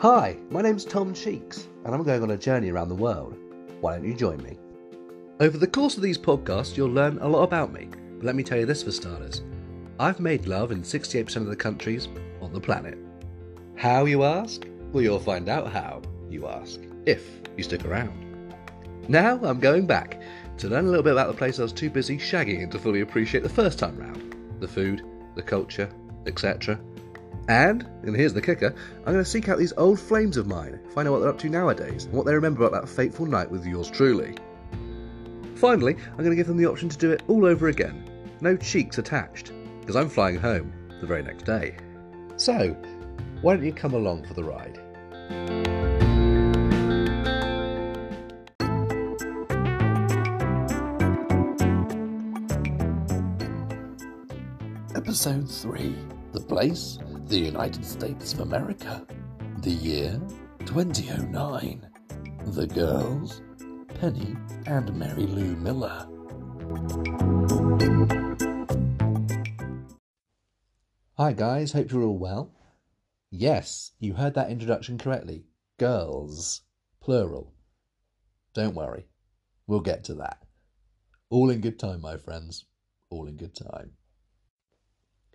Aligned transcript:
Hi, 0.00 0.36
my 0.50 0.62
name's 0.62 0.84
Tom 0.84 1.12
Cheeks, 1.12 1.66
and 1.84 1.92
I'm 1.92 2.04
going 2.04 2.22
on 2.22 2.30
a 2.30 2.36
journey 2.36 2.70
around 2.70 2.88
the 2.88 2.94
world. 2.94 3.36
Why 3.80 3.96
don't 3.96 4.06
you 4.06 4.14
join 4.14 4.40
me? 4.44 4.56
Over 5.40 5.58
the 5.58 5.66
course 5.66 5.96
of 5.96 6.04
these 6.04 6.16
podcasts, 6.16 6.76
you'll 6.76 6.88
learn 6.88 7.18
a 7.18 7.26
lot 7.26 7.42
about 7.42 7.72
me, 7.72 7.88
but 7.90 8.24
let 8.24 8.36
me 8.36 8.44
tell 8.44 8.58
you 8.58 8.64
this 8.64 8.84
for 8.84 8.92
starters 8.92 9.42
I've 9.98 10.20
made 10.20 10.46
love 10.46 10.70
in 10.70 10.82
68% 10.82 11.34
of 11.38 11.46
the 11.46 11.56
countries 11.56 12.06
on 12.40 12.52
the 12.52 12.60
planet. 12.60 12.96
How, 13.74 14.04
you 14.04 14.22
ask? 14.22 14.68
Well, 14.92 15.02
you'll 15.02 15.18
find 15.18 15.48
out 15.48 15.72
how, 15.72 16.02
you 16.30 16.46
ask, 16.46 16.78
if 17.04 17.28
you 17.56 17.64
stick 17.64 17.84
around. 17.84 18.54
Now 19.08 19.40
I'm 19.42 19.58
going 19.58 19.84
back 19.84 20.22
to 20.58 20.68
learn 20.68 20.86
a 20.86 20.90
little 20.90 21.02
bit 21.02 21.14
about 21.14 21.26
the 21.26 21.36
place 21.36 21.58
I 21.58 21.62
was 21.62 21.72
too 21.72 21.90
busy 21.90 22.18
shagging 22.18 22.70
to 22.70 22.78
fully 22.78 23.00
appreciate 23.00 23.42
the 23.42 23.48
first 23.48 23.80
time 23.80 23.96
round 23.96 24.36
the 24.60 24.68
food, 24.68 25.02
the 25.34 25.42
culture, 25.42 25.90
etc. 26.26 26.78
And, 27.48 27.82
and 28.02 28.14
here's 28.14 28.34
the 28.34 28.42
kicker, 28.42 28.74
I'm 28.98 29.12
going 29.12 29.16
to 29.16 29.24
seek 29.24 29.48
out 29.48 29.58
these 29.58 29.72
old 29.78 29.98
flames 29.98 30.36
of 30.36 30.46
mine, 30.46 30.78
find 30.94 31.08
out 31.08 31.12
what 31.12 31.20
they're 31.20 31.30
up 31.30 31.38
to 31.38 31.48
nowadays, 31.48 32.04
and 32.04 32.12
what 32.12 32.26
they 32.26 32.34
remember 32.34 32.64
about 32.64 32.78
that 32.78 32.88
fateful 32.88 33.24
night 33.24 33.50
with 33.50 33.64
yours 33.64 33.90
truly. 33.90 34.34
Finally, 35.54 35.96
I'm 36.10 36.18
going 36.18 36.30
to 36.30 36.36
give 36.36 36.46
them 36.46 36.58
the 36.58 36.66
option 36.66 36.90
to 36.90 36.98
do 36.98 37.10
it 37.10 37.22
all 37.26 37.46
over 37.46 37.68
again. 37.68 38.04
No 38.42 38.54
cheeks 38.54 38.98
attached, 38.98 39.52
because 39.80 39.96
I'm 39.96 40.10
flying 40.10 40.36
home 40.36 40.72
the 41.00 41.06
very 41.06 41.22
next 41.22 41.46
day. 41.46 41.76
So, 42.36 42.76
why 43.40 43.56
don't 43.56 43.64
you 43.64 43.72
come 43.72 43.94
along 43.94 44.26
for 44.26 44.34
the 44.34 44.44
ride? 44.44 44.78
Episode 54.94 55.50
3 55.50 55.96
The 56.34 56.40
Place, 56.40 56.98
the 57.28 57.38
United 57.38 57.84
States 57.84 58.32
of 58.32 58.40
America. 58.40 59.06
The 59.58 59.70
year 59.70 60.18
2009. 60.64 61.86
The 62.46 62.66
girls, 62.66 63.42
Penny 64.00 64.34
and 64.64 64.94
Mary 64.94 65.26
Lou 65.26 65.54
Miller. 65.56 66.08
Hi 71.18 71.32
guys, 71.34 71.72
hope 71.72 71.92
you're 71.92 72.04
all 72.04 72.18
well. 72.18 72.50
Yes, 73.30 73.92
you 73.98 74.14
heard 74.14 74.32
that 74.32 74.50
introduction 74.50 74.96
correctly. 74.96 75.44
Girls, 75.78 76.62
plural. 76.98 77.52
Don't 78.54 78.74
worry, 78.74 79.06
we'll 79.66 79.80
get 79.80 80.02
to 80.04 80.14
that. 80.14 80.44
All 81.28 81.50
in 81.50 81.60
good 81.60 81.78
time, 81.78 82.00
my 82.00 82.16
friends. 82.16 82.64
All 83.10 83.26
in 83.26 83.36
good 83.36 83.54
time. 83.54 83.97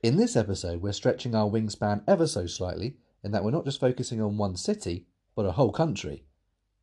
In 0.04 0.18
this 0.18 0.36
episode, 0.36 0.82
we're 0.82 0.92
stretching 0.92 1.34
our 1.34 1.50
wingspan 1.50 2.04
ever 2.10 2.28
so 2.28 2.46
slightly 2.46 2.98
in 3.24 3.32
that 3.32 3.42
we're 3.42 3.52
not 3.52 3.64
just 3.64 3.80
focusing 3.80 4.20
on 4.20 4.38
one 4.38 4.58
city, 4.58 5.08
but 5.34 5.46
a 5.46 5.54
whole 5.54 5.72
country. 5.72 6.26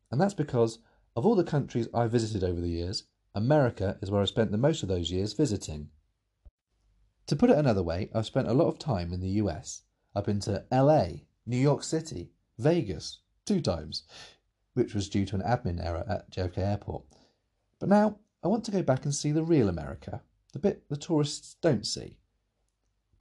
And 0.09 0.19
that's 0.19 0.33
because 0.33 0.79
of 1.15 1.23
all 1.23 1.35
the 1.35 1.43
countries 1.43 1.87
I've 1.93 2.09
visited 2.09 2.43
over 2.43 2.59
the 2.59 2.71
years, 2.71 3.03
America 3.35 3.99
is 4.01 4.09
where 4.09 4.23
I've 4.23 4.29
spent 4.29 4.49
the 4.49 4.57
most 4.57 4.81
of 4.81 4.89
those 4.89 5.11
years 5.11 5.33
visiting. 5.33 5.89
To 7.27 7.35
put 7.35 7.51
it 7.51 7.59
another 7.59 7.83
way, 7.83 8.09
I've 8.15 8.25
spent 8.25 8.47
a 8.47 8.53
lot 8.53 8.69
of 8.69 8.79
time 8.79 9.13
in 9.13 9.21
the 9.21 9.37
US. 9.43 9.83
I've 10.15 10.25
been 10.25 10.39
to 10.39 10.65
LA, 10.71 11.09
New 11.45 11.59
York 11.59 11.83
City, 11.83 12.31
Vegas, 12.57 13.19
two 13.45 13.61
times, 13.61 14.01
which 14.73 14.95
was 14.95 15.09
due 15.09 15.27
to 15.27 15.35
an 15.35 15.43
admin 15.43 15.79
error 15.79 16.05
at 16.09 16.31
JFK 16.31 16.57
Airport. 16.57 17.03
But 17.77 17.89
now 17.89 18.17
I 18.43 18.47
want 18.47 18.65
to 18.65 18.71
go 18.71 18.81
back 18.81 19.05
and 19.05 19.13
see 19.13 19.31
the 19.31 19.43
real 19.43 19.69
America, 19.69 20.23
the 20.53 20.59
bit 20.59 20.89
the 20.89 20.97
tourists 20.97 21.55
don't 21.61 21.85
see. 21.85 22.17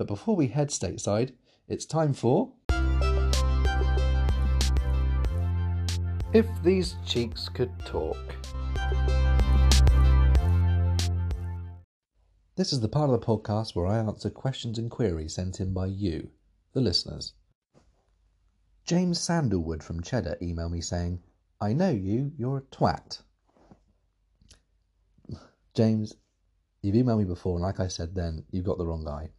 But 0.01 0.07
before 0.07 0.35
we 0.35 0.47
head 0.47 0.71
stateside, 0.71 1.35
it's 1.69 1.85
time 1.85 2.15
for. 2.15 2.55
If 6.33 6.47
these 6.65 6.97
cheeks 7.05 7.51
could 7.51 7.71
talk. 7.81 8.17
This 12.57 12.73
is 12.73 12.81
the 12.81 12.89
part 12.89 13.11
of 13.11 13.21
the 13.21 13.27
podcast 13.27 13.77
where 13.77 13.87
I 13.87 13.99
answer 13.99 14.31
questions 14.31 14.79
and 14.79 14.91
queries 14.91 15.35
sent 15.35 15.61
in 15.61 15.75
by 15.75 15.89
you, 15.89 16.31
the 16.73 16.81
listeners. 16.81 17.35
James 18.87 19.21
Sandalwood 19.21 19.83
from 19.83 20.03
Cheddar 20.03 20.39
emailed 20.41 20.73
me 20.73 20.81
saying, 20.81 21.21
I 21.61 21.75
know 21.75 21.91
you, 21.91 22.33
you're 22.39 22.57
a 22.57 22.75
twat. 22.75 23.21
James, 25.75 26.15
you've 26.81 26.95
emailed 26.95 27.19
me 27.19 27.25
before, 27.25 27.57
and 27.57 27.63
like 27.63 27.81
I 27.81 27.89
said 27.89 28.15
then, 28.15 28.47
you've 28.51 28.65
got 28.65 28.79
the 28.79 28.87
wrong 28.87 29.05
guy. 29.05 29.33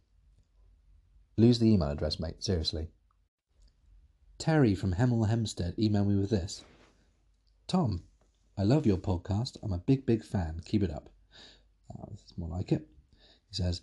Lose 1.36 1.58
the 1.58 1.72
email 1.72 1.88
address, 1.88 2.20
mate, 2.20 2.42
seriously. 2.44 2.88
Terry 4.38 4.74
from 4.74 4.94
Hemel 4.94 5.28
Hempstead 5.28 5.76
emailed 5.76 6.08
me 6.08 6.16
with 6.16 6.30
this 6.30 6.64
Tom, 7.66 8.02
I 8.58 8.64
love 8.64 8.84
your 8.84 8.98
podcast. 8.98 9.56
I'm 9.62 9.72
a 9.72 9.78
big, 9.78 10.04
big 10.04 10.22
fan. 10.22 10.60
Keep 10.64 10.82
it 10.82 10.90
up. 10.90 11.08
Ah, 11.90 12.00
oh, 12.02 12.08
that's 12.10 12.36
more 12.36 12.50
like 12.50 12.70
it. 12.70 12.86
He 13.48 13.54
says, 13.54 13.80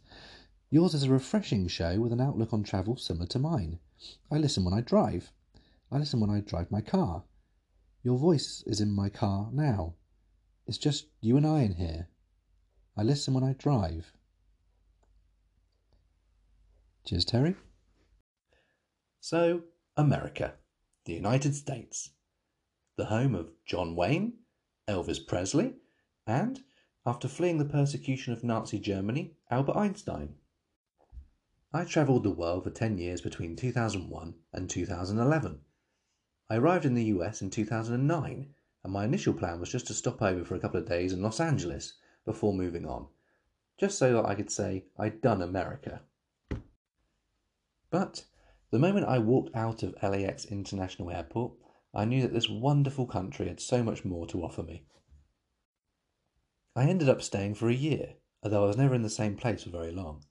Yours 0.69 0.93
is 0.93 1.03
a 1.03 1.09
refreshing 1.09 1.67
show 1.67 1.99
with 1.99 2.11
an 2.11 2.21
outlook 2.21 2.53
on 2.53 2.61
travel 2.61 2.95
similar 2.95 3.25
to 3.27 3.39
mine. 3.39 3.79
I 4.31 4.37
listen 4.37 4.63
when 4.63 4.73
I 4.73 4.81
drive. 4.81 5.31
I 5.91 5.97
listen 5.97 6.19
when 6.19 6.29
I 6.29 6.41
drive 6.41 6.69
my 6.69 6.81
car. 6.81 7.23
Your 8.03 8.17
voice 8.19 8.63
is 8.67 8.79
in 8.79 8.91
my 8.91 9.09
car 9.09 9.49
now. 9.51 9.95
It's 10.67 10.77
just 10.77 11.07
you 11.19 11.35
and 11.35 11.47
I 11.47 11.61
in 11.61 11.73
here. 11.73 12.09
I 12.95 13.01
listen 13.01 13.33
when 13.33 13.43
I 13.43 13.53
drive. 13.53 14.13
Cheers, 17.05 17.25
Terry. 17.25 17.55
So, 19.19 19.63
America, 19.97 20.53
the 21.05 21.13
United 21.13 21.55
States, 21.55 22.11
the 22.97 23.05
home 23.05 23.33
of 23.35 23.51
John 23.65 23.95
Wayne, 23.95 24.33
Elvis 24.87 25.25
Presley, 25.25 25.75
and, 26.27 26.63
after 27.05 27.27
fleeing 27.27 27.57
the 27.57 27.65
persecution 27.65 28.33
of 28.33 28.43
Nazi 28.43 28.79
Germany, 28.79 29.35
Albert 29.49 29.75
Einstein. 29.75 30.35
I 31.73 31.83
travelled 31.85 32.23
the 32.23 32.31
world 32.31 32.63
for 32.63 32.69
10 32.69 32.97
years 32.97 33.21
between 33.21 33.55
2001 33.55 34.35
and 34.53 34.69
2011. 34.69 35.61
I 36.49 36.55
arrived 36.55 36.85
in 36.85 36.95
the 36.95 37.05
US 37.05 37.41
in 37.41 37.49
2009, 37.49 38.53
and 38.83 38.93
my 38.93 39.05
initial 39.05 39.33
plan 39.33 39.59
was 39.59 39.69
just 39.71 39.87
to 39.87 39.93
stop 39.93 40.21
over 40.21 40.43
for 40.43 40.55
a 40.55 40.59
couple 40.59 40.79
of 40.79 40.87
days 40.87 41.13
in 41.13 41.21
Los 41.21 41.39
Angeles 41.39 41.93
before 42.25 42.53
moving 42.53 42.85
on, 42.85 43.07
just 43.79 43.97
so 43.97 44.13
that 44.13 44.25
I 44.25 44.35
could 44.35 44.51
say 44.51 44.85
I'd 44.97 45.21
done 45.21 45.41
America. 45.41 46.01
But 47.91 48.25
the 48.71 48.79
moment 48.79 49.07
I 49.07 49.17
walked 49.17 49.55
out 49.55 49.81
of 49.81 49.95
LAX 50.03 50.45
International 50.45 51.09
Airport, 51.09 51.53
I 51.93 52.05
knew 52.05 52.21
that 52.21 52.33
this 52.33 52.47
wonderful 52.47 53.07
country 53.07 53.47
had 53.47 53.59
so 53.59 53.83
much 53.83 54.05
more 54.05 54.27
to 54.27 54.43
offer 54.43 54.61
me. 54.61 54.85
I 56.75 56.87
ended 56.87 57.09
up 57.09 57.21
staying 57.21 57.55
for 57.55 57.67
a 57.67 57.73
year, 57.73 58.17
although 58.43 58.63
I 58.63 58.67
was 58.67 58.77
never 58.77 58.93
in 58.93 59.01
the 59.01 59.09
same 59.09 59.35
place 59.35 59.63
for 59.63 59.71
very 59.71 59.91
long. 59.91 60.23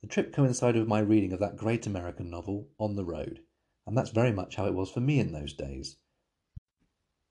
The 0.00 0.06
trip 0.06 0.32
coincided 0.32 0.78
with 0.78 0.88
my 0.88 1.00
reading 1.00 1.32
of 1.32 1.40
that 1.40 1.56
great 1.56 1.86
American 1.86 2.30
novel, 2.30 2.68
On 2.78 2.94
the 2.94 3.04
Road, 3.04 3.40
and 3.86 3.98
that's 3.98 4.10
very 4.10 4.32
much 4.32 4.56
how 4.56 4.66
it 4.66 4.74
was 4.74 4.90
for 4.90 5.00
me 5.00 5.18
in 5.18 5.32
those 5.32 5.54
days. 5.54 5.96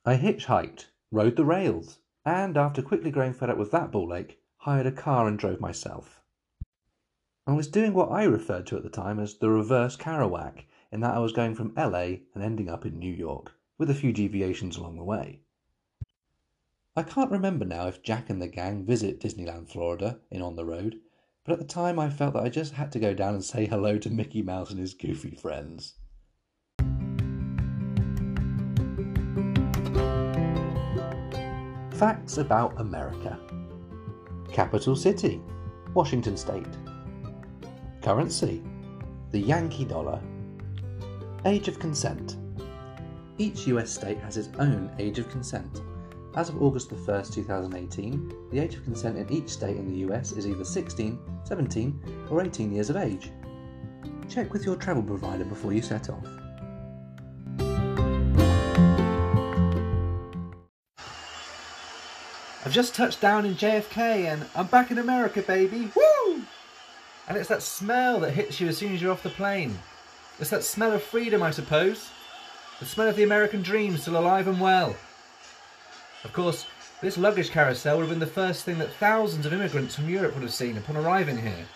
I 0.04 0.18
hitchhiked, 0.18 0.88
rode 1.12 1.38
the 1.38 1.46
rails, 1.46 2.00
and 2.26 2.58
after 2.58 2.82
quickly 2.82 3.10
growing 3.10 3.34
fed 3.34 3.50
up 3.50 3.58
with 3.58 3.72
that 3.72 3.92
ball 3.92 4.14
ache, 4.14 4.40
hired 4.58 4.86
a 4.86 4.92
car 4.92 5.28
and 5.28 5.40
drove 5.40 5.60
myself. 5.60 6.21
I 7.48 7.54
was 7.54 7.68
doing 7.68 7.96
what 7.96 8.12
I 8.12 8.24
referred 8.26 8.68
to 8.68 8.78
at 8.78 8.84
the 8.84 8.90
time 8.90 9.20
as 9.20 9.40
the 9.40 9.50
reverse 9.50 9.98
Kerouac, 9.98 10.66
in 10.92 11.00
that 11.00 11.16
I 11.16 11.20
was 11.20 11.34
going 11.34 11.56
from 11.56 11.74
LA 11.76 12.20
and 12.36 12.44
ending 12.44 12.70
up 12.70 12.86
in 12.86 13.00
New 13.00 13.12
York, 13.12 13.54
with 13.80 13.90
a 13.90 13.96
few 13.96 14.14
deviations 14.14 14.78
along 14.78 14.98
the 14.98 15.04
way. 15.04 15.40
I 16.96 17.02
can't 17.02 17.32
remember 17.32 17.66
now 17.66 17.88
if 17.88 18.04
Jack 18.04 18.30
and 18.30 18.40
the 18.40 18.48
gang 18.48 18.86
visit 18.86 19.20
Disneyland 19.20 19.70
Florida 19.70 20.20
in 20.30 20.44
On 20.44 20.56
the 20.56 20.66
Road, 20.66 21.00
but 21.44 21.54
at 21.54 21.60
the 21.60 21.66
time 21.66 21.98
I 21.98 22.12
felt 22.12 22.36
that 22.36 22.44
I 22.44 22.50
just 22.50 22.74
had 22.74 22.92
to 22.92 23.00
go 23.00 23.16
down 23.16 23.34
and 23.34 23.44
say 23.44 23.66
hello 23.66 23.98
to 23.98 24.12
Mickey 24.12 24.44
Mouse 24.44 24.70
and 24.70 24.80
his 24.80 24.94
goofy 24.94 25.32
friends. 25.32 25.96
Facts 31.98 32.38
about 32.38 32.80
America 32.80 33.40
Capital 34.54 34.96
City, 34.96 35.42
Washington 35.96 36.38
State. 36.38 36.68
Currency 38.02 38.64
The 39.30 39.40
Yankee 39.40 39.86
dollar. 39.86 40.20
Age 41.46 41.68
of 41.68 41.78
consent. 41.78 42.38
Each 43.38 43.68
US 43.68 43.92
state 43.92 44.18
has 44.20 44.38
its 44.38 44.50
own 44.58 44.90
age 44.98 45.20
of 45.20 45.30
consent. 45.30 45.82
As 46.36 46.50
of 46.50 46.60
August 46.64 46.90
1st, 46.90 47.34
2018, 47.36 48.50
the 48.50 48.58
age 48.58 48.74
of 48.74 48.84
consent 48.84 49.20
in 49.20 49.32
each 49.32 49.50
state 49.50 49.78
in 49.78 49.88
the 49.88 50.00
US 50.12 50.32
is 50.32 50.48
either 50.48 50.66
16, 50.66 51.20
17, 51.44 52.28
or 52.32 52.42
18 52.42 52.74
years 52.74 52.90
of 52.90 52.96
age. 52.96 53.32
Check 54.28 54.52
with 54.52 54.66
your 54.66 54.78
travel 54.78 55.04
provider 55.04 55.46
before 55.46 55.72
you 55.72 55.84
set 55.84 56.10
off. 56.10 56.26
I've 62.66 62.72
just 62.72 62.96
touched 62.96 63.22
down 63.22 63.46
in 63.46 63.54
JFK 63.54 64.26
and 64.26 64.46
I'm 64.56 64.68
back 64.68 64.90
in 64.90 64.98
America, 64.98 65.44
baby! 65.44 65.92
Woo! 65.96 66.21
And 67.32 67.40
it's 67.40 67.48
that 67.48 67.64
smell 67.64 68.20
that 68.20 68.34
hits 68.34 68.60
you 68.60 68.68
as 68.68 68.78
soon 68.78 68.94
as 68.94 69.02
you're 69.02 69.14
off 69.14 69.24
the 69.24 69.30
plane. 69.30 69.80
It's 70.38 70.50
that 70.50 70.66
smell 70.66 70.92
of 70.92 71.02
freedom, 71.02 71.42
I 71.42 71.52
suppose. 71.52 72.10
The 72.82 72.86
smell 72.86 73.08
of 73.08 73.16
the 73.16 73.24
American 73.24 73.62
dream 73.62 73.96
still 73.96 74.18
alive 74.18 74.50
and 74.50 74.60
well. 74.60 74.98
Of 76.26 76.34
course, 76.34 76.68
this 77.02 77.18
luggage 77.18 77.50
carousel 77.50 77.96
would 77.96 78.02
have 78.02 78.10
been 78.10 78.20
the 78.20 78.28
first 78.28 78.66
thing 78.66 78.80
that 78.80 78.92
thousands 78.96 79.46
of 79.46 79.54
immigrants 79.54 79.96
from 79.96 80.10
Europe 80.10 80.34
would 80.34 80.44
have 80.44 80.54
seen 80.54 80.78
upon 80.78 80.98
arriving 80.98 81.38
here. 81.38 81.68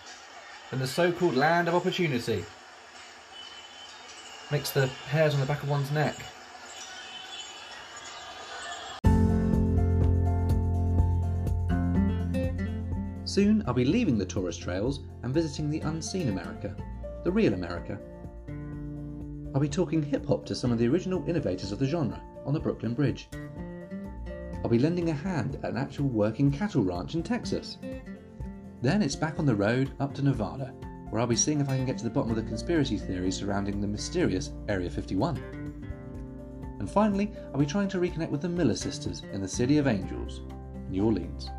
in 0.72 0.78
the 0.78 0.86
so 0.86 1.10
called 1.10 1.34
land 1.34 1.68
of 1.68 1.74
opportunity. 1.74 2.44
Makes 4.50 4.72
the 4.72 4.88
hairs 5.08 5.32
on 5.32 5.40
the 5.40 5.46
back 5.46 5.62
of 5.62 5.70
one's 5.70 5.90
neck. 5.90 6.16
Soon 13.36 13.62
I'll 13.66 13.74
be 13.74 13.84
leaving 13.84 14.16
the 14.16 14.24
tourist 14.24 14.62
trails 14.62 15.00
and 15.22 15.34
visiting 15.34 15.68
the 15.68 15.80
unseen 15.80 16.30
America, 16.30 16.74
the 17.22 17.30
real 17.30 17.52
America. 17.52 17.98
I'll 19.54 19.60
be 19.60 19.68
talking 19.68 20.02
hip 20.02 20.24
hop 20.24 20.46
to 20.46 20.54
some 20.54 20.72
of 20.72 20.78
the 20.78 20.88
original 20.88 21.22
innovators 21.28 21.70
of 21.70 21.78
the 21.78 21.84
genre 21.84 22.18
on 22.46 22.54
the 22.54 22.60
Brooklyn 22.60 22.94
Bridge. 22.94 23.28
I'll 24.64 24.70
be 24.70 24.78
lending 24.78 25.10
a 25.10 25.12
hand 25.12 25.58
at 25.62 25.72
an 25.72 25.76
actual 25.76 26.08
working 26.08 26.50
cattle 26.50 26.82
ranch 26.82 27.14
in 27.14 27.22
Texas. 27.22 27.76
Then 28.80 29.02
it's 29.02 29.14
back 29.14 29.38
on 29.38 29.44
the 29.44 29.54
road 29.54 29.92
up 30.00 30.14
to 30.14 30.22
Nevada, 30.22 30.72
where 31.10 31.20
I'll 31.20 31.26
be 31.26 31.36
seeing 31.36 31.60
if 31.60 31.68
I 31.68 31.76
can 31.76 31.84
get 31.84 31.98
to 31.98 32.04
the 32.04 32.08
bottom 32.08 32.30
of 32.30 32.36
the 32.36 32.42
conspiracy 32.42 32.96
theories 32.96 33.36
surrounding 33.36 33.82
the 33.82 33.86
mysterious 33.86 34.52
Area 34.66 34.88
51. 34.88 35.36
And 36.78 36.90
finally, 36.90 37.32
I'll 37.52 37.60
be 37.60 37.66
trying 37.66 37.88
to 37.88 37.98
reconnect 37.98 38.30
with 38.30 38.40
the 38.40 38.48
Miller 38.48 38.76
sisters 38.76 39.24
in 39.30 39.42
the 39.42 39.46
City 39.46 39.76
of 39.76 39.86
Angels, 39.86 40.40
New 40.88 41.04
Orleans. 41.04 41.50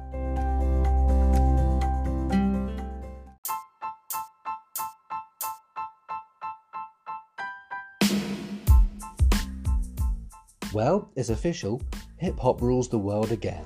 Well, 10.78 11.10
it's 11.16 11.32
official. 11.32 11.82
Hip 12.18 12.38
hop 12.38 12.62
rules 12.62 12.88
the 12.88 13.00
world 13.00 13.32
again. 13.32 13.66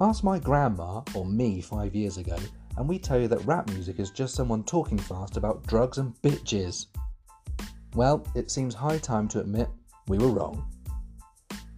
Ask 0.00 0.24
my 0.24 0.38
grandma 0.38 1.02
or 1.14 1.26
me 1.26 1.60
five 1.60 1.94
years 1.94 2.16
ago, 2.16 2.38
and 2.78 2.88
we 2.88 2.98
tell 2.98 3.20
you 3.20 3.28
that 3.28 3.44
rap 3.44 3.68
music 3.68 4.00
is 4.00 4.10
just 4.10 4.34
someone 4.34 4.64
talking 4.64 4.96
fast 4.96 5.36
about 5.36 5.66
drugs 5.66 5.98
and 5.98 6.14
bitches. 6.22 6.86
Well, 7.94 8.26
it 8.34 8.50
seems 8.50 8.74
high 8.74 8.96
time 8.96 9.28
to 9.28 9.40
admit 9.40 9.68
we 10.08 10.16
were 10.16 10.28
wrong. 10.28 10.72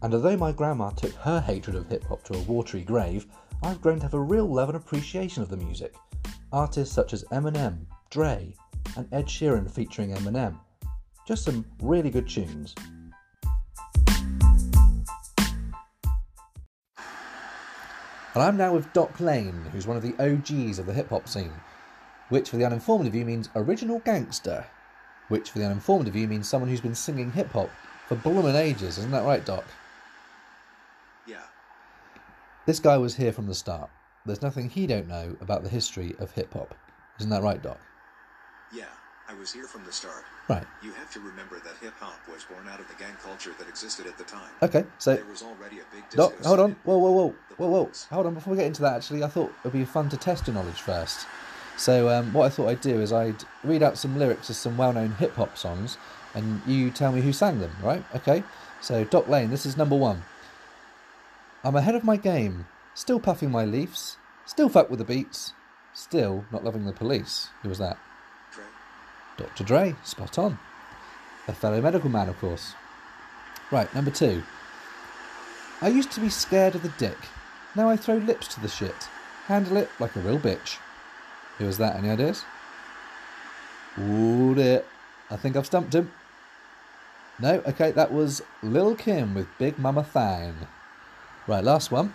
And 0.03 0.15
although 0.15 0.37
my 0.37 0.53
grandma 0.53 0.91
took 0.91 1.15
her 1.15 1.41
hatred 1.41 1.75
of 1.75 1.89
hip 1.89 2.05
hop 2.05 2.23
to 2.27 2.35
a 2.35 2.43
watery 2.43 2.83
grave, 2.83 3.27
I've 3.65 3.81
grown 3.81 3.97
to 3.97 4.05
have 4.05 4.15
a 4.15 4.21
real 4.21 4.47
love 4.47 4.69
and 4.69 4.77
appreciation 4.77 5.43
of 5.43 5.49
the 5.49 5.57
music. 5.57 5.97
Artists 6.53 6.95
such 6.95 7.13
as 7.13 7.25
Eminem, 7.33 7.87
Dre, 8.11 8.55
and 8.97 9.13
Ed 9.13 9.27
Sheeran 9.27 9.69
featuring 9.69 10.15
Eminem. 10.15 10.61
Just 11.27 11.45
some 11.45 11.65
really 11.81 12.11
good 12.11 12.29
tunes. 12.29 12.77
And 18.35 18.43
I'm 18.43 18.57
now 18.57 18.73
with 18.73 18.93
Doc 18.93 19.21
Lane, 19.21 19.67
who's 19.73 19.87
one 19.87 19.97
of 19.97 20.03
the 20.03 20.15
OGs 20.19 20.79
of 20.79 20.87
the 20.87 20.95
hip 20.95 21.11
hop 21.11 21.29
scene, 21.29 21.53
which 22.31 22.49
for 22.49 22.57
the 22.57 22.65
uninformed 22.65 23.07
of 23.07 23.15
you 23.15 23.25
means 23.27 23.51
original 23.55 23.99
gangster, 24.01 24.67
which 25.29 25.51
for 25.51 25.59
the 25.59 25.67
uninformed 25.67 26.09
of 26.09 26.17
you 26.17 26.27
means 26.27 26.49
someone 26.49 26.71
who's 26.71 26.81
been 26.81 26.95
singing 26.95 27.31
hip 27.33 27.53
hop 27.53 27.69
for 28.09 28.17
bloomin' 28.17 28.57
ages. 28.57 28.97
Isn't 28.97 29.11
that 29.11 29.25
right, 29.25 29.45
Doc? 29.45 29.65
Yeah. 31.27 31.43
This 32.65 32.81
guy 32.81 32.97
was 32.97 33.17
here 33.17 33.33
from 33.33 33.47
the 33.47 33.55
start. 33.55 33.91
There's 34.25 34.43
nothing 34.43 34.71
he 34.71 34.87
don't 34.87 35.09
know 35.09 35.37
about 35.41 35.63
the 35.63 35.69
history 35.69 36.15
of 36.19 36.31
hip 36.31 36.55
hop. 36.55 36.75
Isn't 37.19 37.31
that 37.31 37.43
right, 37.43 37.63
Doc? 37.63 37.79
Yeah. 38.75 38.85
I 39.33 39.39
was 39.39 39.53
here 39.53 39.67
from 39.67 39.85
the 39.85 39.93
start. 39.93 40.25
Right. 40.49 40.65
You 40.83 40.93
have 40.93 41.11
to 41.13 41.21
remember 41.21 41.59
that 41.65 41.75
hip 41.81 41.95
hop 41.99 42.19
was 42.31 42.45
born 42.45 42.69
out 42.69 42.81
of 42.81 42.89
the 42.89 42.95
gang 42.95 43.15
culture 43.23 43.53
that 43.59 43.69
existed 43.69 44.07
at 44.07 44.19
the 44.19 44.25
time. 44.25 44.51
Okay, 44.63 44.85
so 44.99 45.15
There 45.15 45.25
was 45.25 45.43
already 45.43 45.79
a 45.79 45.85
big 45.95 46.05
Doc, 46.11 46.35
hold 46.45 46.61
on. 46.61 46.77
Whoa, 46.85 46.99
whoa, 46.99 47.11
whoa, 47.11 47.35
whoa, 47.57 47.69
whoa. 47.69 47.91
Hold 48.11 48.27
on. 48.27 48.35
Before 48.35 48.53
we 48.53 48.59
get 48.59 48.67
into 48.67 48.83
that, 48.83 48.97
actually, 48.97 49.23
I 49.25 49.29
thought 49.29 49.53
it'd 49.61 49.73
be 49.73 49.85
fun 49.85 50.09
to 50.11 50.17
test 50.17 50.47
your 50.47 50.55
knowledge 50.55 50.81
first. 50.81 51.27
So, 51.79 52.11
um, 52.11 52.33
what 52.35 52.45
I 52.45 52.49
thought 52.51 52.69
I'd 52.69 52.83
do 52.83 53.01
is 53.01 53.13
I'd 53.13 53.43
read 53.65 53.83
out 53.83 53.97
some 53.97 54.19
lyrics 54.19 54.51
of 54.51 54.57
some 54.57 54.77
well-known 54.77 55.13
hip 55.13 55.35
hop 55.37 55.57
songs, 55.57 55.97
and 56.35 56.61
you 56.67 56.91
tell 56.91 57.13
me 57.13 57.23
who 57.23 57.33
sang 57.33 57.61
them. 57.61 57.73
Right? 57.83 58.05
Okay. 58.15 58.43
So, 58.83 59.05
Doc 59.05 59.29
Lane, 59.29 59.51
this 59.51 59.65
is 59.65 59.79
number 59.79 59.97
one. 59.97 60.25
I'm 61.65 61.77
ahead 61.77 61.95
of 61.95 62.05
my 62.05 62.17
game, 62.17 62.67
still 62.95 63.21
puffing 63.21 63.51
my 63.51 63.65
leafs, 63.65 64.19
still 64.45 64.69
fuck 64.69 64.91
with 64.91 64.99
the 64.99 65.05
beats, 65.07 65.55
still 65.95 66.45
not 66.53 66.65
loving 66.65 66.85
the 66.85 66.93
police. 66.93 67.49
Who 67.63 67.71
was 67.71 67.79
that? 67.79 67.97
Dr. 69.43 69.65
Dre, 69.65 69.97
spot 70.05 70.39
on. 70.39 70.59
A 71.49 71.53
fellow 71.53 71.81
medical 71.81 72.09
man, 72.09 72.29
of 72.29 72.39
course. 72.39 72.75
Right, 73.73 73.93
number 73.95 74.11
two. 74.11 74.43
I 75.81 75.89
used 75.89 76.13
to 76.13 76.21
be 76.21 76.29
scared 76.29 76.77
of 76.77 76.83
the 76.83 76.93
dick. 76.97 77.19
Now 77.75 77.89
I 77.89 77.97
throw 77.97 78.17
lips 78.17 78.47
to 78.49 78.61
the 78.61 78.69
shit. 78.69 79.09
Handle 79.47 79.79
it 79.79 79.91
like 79.99 80.15
a 80.15 80.21
real 80.21 80.39
bitch. 80.39 80.79
Who 81.59 81.67
was 81.67 81.79
that? 81.79 81.97
Any 81.97 82.11
ideas? 82.11 82.45
Ooh, 83.99 84.55
dear. 84.55 84.85
I 85.31 85.37
think 85.37 85.57
I've 85.57 85.67
stumped 85.67 85.95
him. 85.95 86.13
No? 87.41 87.63
Okay, 87.67 87.91
that 87.91 88.13
was 88.13 88.43
Lil 88.63 88.95
Kim 88.95 89.35
with 89.35 89.49
Big 89.59 89.79
Momma 89.79 90.05
Thang. 90.05 90.55
Right, 91.49 91.65
last 91.65 91.91
one. 91.91 92.15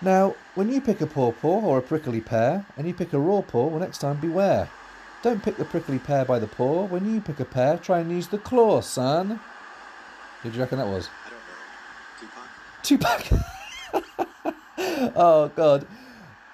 Now, 0.00 0.36
when 0.54 0.70
you 0.70 0.80
pick 0.80 1.00
a 1.00 1.06
paw 1.06 1.32
paw 1.32 1.60
or 1.60 1.78
a 1.78 1.82
prickly 1.82 2.20
pear, 2.20 2.64
and 2.76 2.86
you 2.86 2.94
pick 2.94 3.12
a 3.12 3.18
raw 3.18 3.40
paw, 3.40 3.66
well, 3.66 3.80
next 3.80 3.98
time 3.98 4.20
beware. 4.20 4.70
Don't 5.22 5.42
pick 5.42 5.56
the 5.56 5.64
prickly 5.64 5.98
pear 5.98 6.24
by 6.24 6.38
the 6.38 6.46
paw. 6.46 6.86
When 6.86 7.12
you 7.12 7.20
pick 7.20 7.40
a 7.40 7.44
pear, 7.44 7.76
try 7.76 8.00
and 8.00 8.10
use 8.10 8.28
the 8.28 8.38
claw, 8.38 8.80
son. 8.80 9.40
Who 10.42 10.48
do 10.48 10.56
you 10.56 10.62
reckon 10.62 10.78
that 10.78 10.86
was? 10.86 11.08
I 11.26 11.30
don't 11.30 13.02
know. 13.02 13.24
Tupac? 13.92 14.04
Tupac. 14.04 15.12
oh 15.16 15.52
God. 15.54 15.86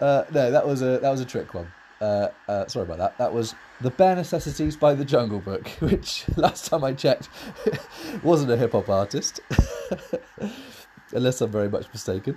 Uh, 0.01 0.25
no, 0.33 0.51
that 0.51 0.67
was 0.67 0.83
a 0.83 0.99
that 0.99 1.11
was 1.11 1.21
a 1.21 1.25
trick 1.25 1.55
one. 1.55 1.69
Uh, 2.01 2.29
uh, 2.49 2.67
sorry 2.67 2.85
about 2.85 2.99
that. 2.99 3.17
That 3.19 3.33
was 3.33 3.55
the 3.81 3.91
Bare 3.91 4.17
Necessities 4.17 4.77
by 4.77 4.95
the 4.95 5.05
Jungle 5.05 5.39
Book, 5.39 5.69
which 5.79 6.25
last 6.37 6.67
time 6.67 6.85
I 6.85 6.93
checked 6.93 7.29
wasn't 8.23 8.51
a 8.51 8.57
hip 8.57 8.73
hop 8.73 8.89
artist, 8.89 9.41
unless 11.13 11.41
I'm 11.41 11.51
very 11.51 11.69
much 11.69 11.87
mistaken. 11.93 12.37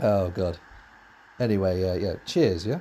Oh 0.00 0.30
God. 0.30 0.58
Anyway, 1.38 1.88
uh, 1.88 1.94
yeah. 1.94 2.14
Cheers, 2.24 2.66
yeah. 2.66 2.80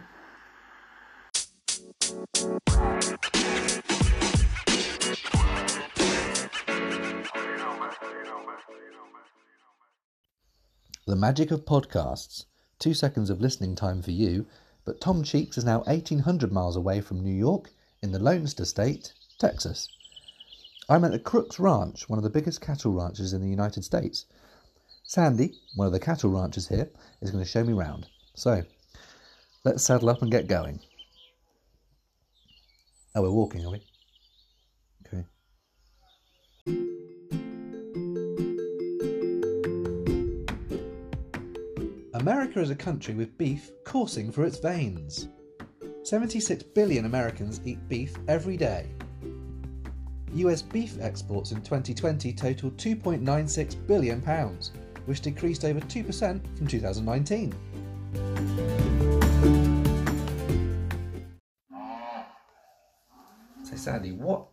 Magic 11.26 11.50
of 11.50 11.66
podcasts. 11.66 12.46
Two 12.78 12.94
seconds 12.94 13.32
of 13.32 13.42
listening 13.42 13.74
time 13.74 14.00
for 14.00 14.12
you, 14.12 14.46
but 14.86 15.02
Tom 15.02 15.24
Cheeks 15.24 15.58
is 15.58 15.66
now 15.66 15.80
1800 15.86 16.52
miles 16.52 16.76
away 16.76 17.02
from 17.02 17.20
New 17.20 17.34
York 17.34 17.72
in 18.04 18.12
the 18.12 18.20
Lone 18.20 18.46
State, 18.46 19.12
Texas. 19.40 19.90
I'm 20.88 21.04
at 21.04 21.10
the 21.10 21.18
Crooks 21.18 21.58
Ranch, 21.60 22.08
one 22.08 22.20
of 22.20 22.24
the 22.24 22.30
biggest 22.30 22.62
cattle 22.62 22.92
ranches 22.92 23.34
in 23.34 23.42
the 23.42 23.50
United 23.50 23.84
States. 23.84 24.28
Sandy, 25.02 25.56
one 25.76 25.88
of 25.88 25.94
the 25.94 26.00
cattle 26.00 26.30
ranchers 26.30 26.68
here, 26.68 26.92
is 27.22 27.32
going 27.32 27.44
to 27.44 27.50
show 27.50 27.64
me 27.64 27.74
round. 27.74 28.06
So, 28.36 28.62
let's 29.64 29.82
saddle 29.82 30.10
up 30.10 30.22
and 30.22 30.30
get 30.30 30.46
going. 30.46 30.80
Oh, 33.16 33.24
we're 33.24 33.32
walking, 33.32 33.66
are 33.66 33.72
we? 33.72 33.82
America 42.26 42.60
is 42.60 42.72
a 42.72 42.76
country 42.76 43.14
with 43.14 43.38
beef 43.38 43.70
coursing 43.84 44.32
through 44.32 44.46
its 44.46 44.58
veins. 44.58 45.28
76 46.02 46.64
billion 46.64 47.06
Americans 47.06 47.62
eat 47.66 47.78
beef 47.88 48.16
every 48.28 48.58
day. 48.58 48.88
US 50.34 50.64
beef 50.64 50.98
exports 51.00 51.52
in 51.52 51.62
2020 51.62 52.34
totaled 52.34 52.78
2.96 52.78 53.86
billion 53.86 54.24
pounds, 54.24 54.72
which 55.06 55.22
decreased 55.22 55.66
over 55.66 55.80
2% 55.80 56.58
from 56.58 56.66
2019. 56.66 57.54
So 63.64 63.76
Sandy, 63.76 64.14
what 64.14 64.48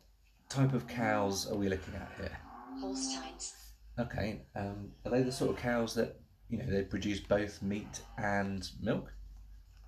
type 0.50 0.74
of 0.74 0.86
cows 0.86 1.50
are 1.50 1.56
we 1.56 1.70
looking 1.70 1.94
at 1.94 2.12
here? 2.18 2.38
Holsteins. 2.80 3.54
Okay, 3.98 4.42
um, 4.56 4.90
are 5.06 5.10
they 5.10 5.22
the 5.22 5.32
sort 5.32 5.52
of 5.52 5.56
cows 5.56 5.94
that 5.94 6.21
you 6.52 6.58
know 6.58 6.66
they 6.66 6.82
produce 6.82 7.18
both 7.18 7.62
meat 7.62 8.02
and 8.18 8.68
milk? 8.80 9.10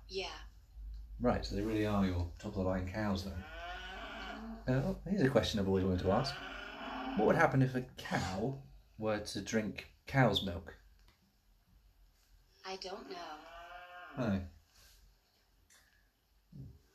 Yeah. 0.09 0.25
Right, 1.21 1.45
so 1.45 1.55
they 1.55 1.61
really 1.61 1.85
are 1.85 2.05
your 2.05 2.27
top 2.39 2.53
of 2.53 2.55
the 2.55 2.61
line 2.61 2.89
cows 2.91 3.23
then. 3.23 4.75
Uh, 4.75 4.93
here's 5.07 5.21
a 5.21 5.29
question 5.29 5.59
I've 5.59 5.67
always 5.67 5.85
wanted 5.85 6.01
to 6.01 6.11
ask: 6.11 6.33
What 7.17 7.27
would 7.27 7.35
happen 7.35 7.61
if 7.61 7.75
a 7.75 7.85
cow 7.97 8.57
were 8.97 9.19
to 9.19 9.41
drink 9.41 9.91
cow's 10.07 10.43
milk? 10.43 10.73
I 12.65 12.77
don't 12.77 13.09
know. 13.11 13.15
Oh. 14.17 14.41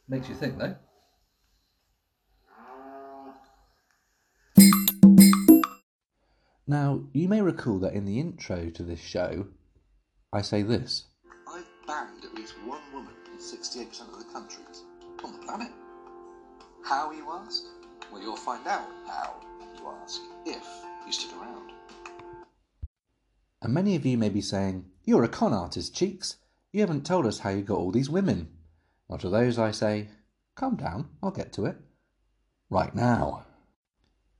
Makes 0.08 0.28
you 0.28 0.34
think 0.34 0.58
though. 0.58 0.74
Now, 6.66 7.02
you 7.12 7.28
may 7.28 7.40
recall 7.40 7.78
that 7.80 7.94
in 7.94 8.04
the 8.04 8.20
intro 8.20 8.70
to 8.70 8.82
this 8.84 9.00
show, 9.00 9.46
I 10.32 10.42
say 10.42 10.62
this. 10.62 11.06
I've 11.48 11.66
banged 11.88 12.24
at 12.24 12.34
least 12.34 12.54
one 12.64 12.82
woman 12.92 13.14
in 13.32 13.38
68% 13.38 14.12
of 14.12 14.18
the 14.18 14.32
countries 14.32 14.84
on 15.24 15.32
the 15.32 15.38
planet. 15.40 15.72
How, 16.84 17.10
you 17.10 17.26
ask? 17.32 17.64
Well, 18.12 18.22
you'll 18.22 18.36
find 18.36 18.64
out 18.68 18.86
how, 19.08 19.34
you 19.76 19.88
ask, 19.88 20.20
if 20.46 20.64
you 21.04 21.12
stick 21.12 21.36
around. 21.36 21.72
And 23.60 23.74
many 23.74 23.96
of 23.96 24.06
you 24.06 24.16
may 24.16 24.28
be 24.28 24.40
saying, 24.40 24.84
You're 25.04 25.24
a 25.24 25.28
con 25.28 25.52
artist, 25.52 25.96
Cheeks. 25.96 26.36
You 26.72 26.80
haven't 26.80 27.04
told 27.04 27.26
us 27.26 27.40
how 27.40 27.50
you 27.50 27.62
got 27.62 27.78
all 27.78 27.90
these 27.90 28.08
women. 28.08 28.50
Well, 29.08 29.18
to 29.18 29.28
those 29.28 29.58
I 29.58 29.72
say, 29.72 30.10
Calm 30.54 30.76
down, 30.76 31.08
I'll 31.24 31.32
get 31.32 31.52
to 31.54 31.66
it. 31.66 31.76
Right 32.70 32.94
now. 32.94 33.46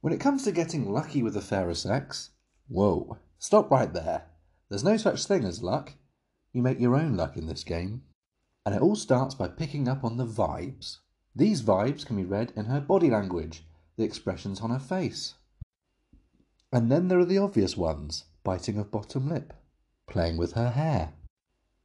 When 0.02 0.12
it 0.12 0.20
comes 0.20 0.44
to 0.44 0.52
getting 0.52 0.92
lucky 0.92 1.22
with 1.22 1.34
the 1.34 1.40
fairer 1.40 1.74
sex, 1.74 2.30
whoa, 2.68 3.18
stop 3.38 3.72
right 3.72 3.92
there. 3.92 4.29
There's 4.70 4.84
no 4.84 4.96
such 4.96 5.26
thing 5.26 5.44
as 5.44 5.62
luck. 5.62 5.92
You 6.52 6.62
make 6.62 6.80
your 6.80 6.94
own 6.94 7.16
luck 7.16 7.36
in 7.36 7.46
this 7.46 7.64
game. 7.64 8.02
And 8.64 8.74
it 8.74 8.80
all 8.80 8.96
starts 8.96 9.34
by 9.34 9.48
picking 9.48 9.88
up 9.88 10.04
on 10.04 10.16
the 10.16 10.26
vibes. 10.26 10.98
These 11.34 11.62
vibes 11.62 12.06
can 12.06 12.16
be 12.16 12.24
read 12.24 12.52
in 12.56 12.66
her 12.66 12.80
body 12.80 13.10
language, 13.10 13.64
the 13.96 14.04
expressions 14.04 14.60
on 14.60 14.70
her 14.70 14.78
face. 14.78 15.34
And 16.72 16.90
then 16.90 17.08
there 17.08 17.18
are 17.18 17.24
the 17.24 17.38
obvious 17.38 17.76
ones 17.76 18.24
biting 18.44 18.78
of 18.78 18.92
bottom 18.92 19.28
lip, 19.28 19.52
playing 20.08 20.36
with 20.36 20.52
her 20.52 20.70
hair. 20.70 21.14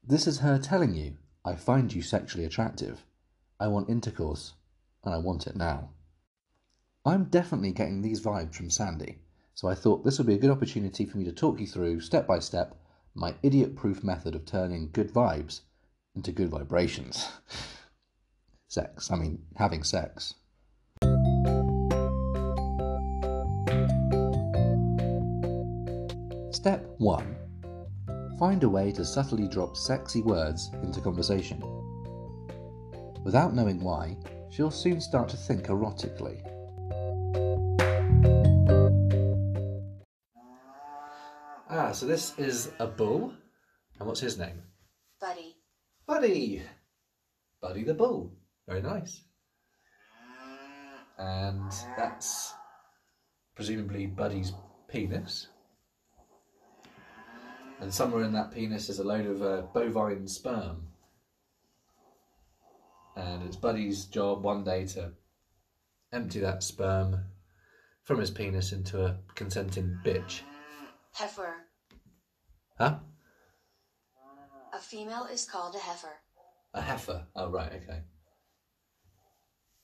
This 0.04 0.28
is 0.28 0.40
her 0.40 0.60
telling 0.60 0.94
you, 0.94 1.18
I 1.44 1.56
find 1.56 1.92
you 1.92 2.02
sexually 2.02 2.46
attractive. 2.46 3.04
I 3.60 3.68
want 3.68 3.90
intercourse, 3.90 4.54
and 5.04 5.14
I 5.14 5.18
want 5.18 5.48
it 5.48 5.56
now. 5.56 5.90
I'm 7.06 7.26
definitely 7.26 7.72
getting 7.72 8.02
these 8.02 8.22
vibes 8.22 8.56
from 8.56 8.70
Sandy, 8.70 9.20
so 9.56 9.70
I 9.70 9.74
thought 9.74 10.04
this 10.04 10.18
would 10.18 10.28
be 10.28 10.34
a 10.34 10.38
good 10.38 10.52
opportunity 10.52 11.06
for 11.06 11.18
me 11.18 11.24
to 11.24 11.32
talk 11.32 11.62
you 11.62 11.66
through, 11.66 12.02
step 12.02 12.28
by 12.28 12.40
step, 12.40 12.78
my 13.16 13.34
idiot 13.42 13.74
proof 13.74 14.04
method 14.04 14.36
of 14.36 14.46
turning 14.46 14.90
good 14.92 15.14
vibes 15.14 15.62
into 16.14 16.34
good 16.34 16.50
vibrations. 16.50 17.30
sex, 18.68 19.10
I 19.10 19.16
mean, 19.16 19.42
having 19.56 19.84
sex. 19.84 20.34
Step 26.52 26.86
1 26.98 27.36
Find 28.38 28.64
a 28.64 28.70
way 28.70 28.92
to 28.92 29.06
subtly 29.06 29.48
drop 29.48 29.78
sexy 29.78 30.22
words 30.22 30.70
into 30.84 31.00
conversation. 31.00 31.62
Without 33.24 33.56
knowing 33.56 33.82
why, 33.82 34.18
she'll 34.50 34.70
soon 34.70 35.00
start 35.00 35.30
to 35.30 35.38
think 35.38 35.68
erotically. 35.68 36.42
Ah, 41.78 41.92
so 41.92 42.06
this 42.06 42.40
is 42.40 42.72
a 42.80 42.88
bull. 42.88 43.34
And 44.00 44.08
what's 44.08 44.22
his 44.22 44.38
name? 44.38 44.64
Buddy. 45.20 45.58
Buddy! 46.08 46.64
Buddy 47.62 47.84
the 47.84 47.94
bull. 47.94 48.32
Very 48.66 48.82
nice. 48.82 49.22
And 51.18 51.70
that's 51.98 52.54
presumably 53.58 54.06
Buddy's 54.08 54.54
penis. 54.88 55.48
And 57.82 57.94
somewhere 57.94 58.24
in 58.24 58.32
that 58.32 58.54
penis 58.54 58.88
is 58.88 59.00
a 59.00 59.04
load 59.04 59.26
of 59.26 59.42
uh, 59.42 59.64
bovine 59.74 60.30
sperm. 60.30 60.88
And 63.18 63.44
it's 63.44 63.58
Buddy's 63.58 64.06
job 64.06 64.44
one 64.44 64.64
day 64.64 64.86
to 64.88 65.12
empty 66.14 66.40
that 66.40 66.64
sperm 66.64 67.26
from 68.04 68.20
his 68.22 68.32
penis 68.32 68.72
into 68.72 69.04
a 69.04 69.18
consenting 69.36 70.00
bitch. 70.06 70.40
Heifer. 71.12 71.65
Huh? 72.78 72.98
A 74.74 74.80
female 74.80 75.28
is 75.32 75.46
called 75.46 75.76
a 75.76 75.80
heifer. 75.80 76.12
A 76.74 76.82
heifer. 76.82 77.26
Oh, 77.34 77.50
right, 77.50 77.72
okay. 77.72 78.02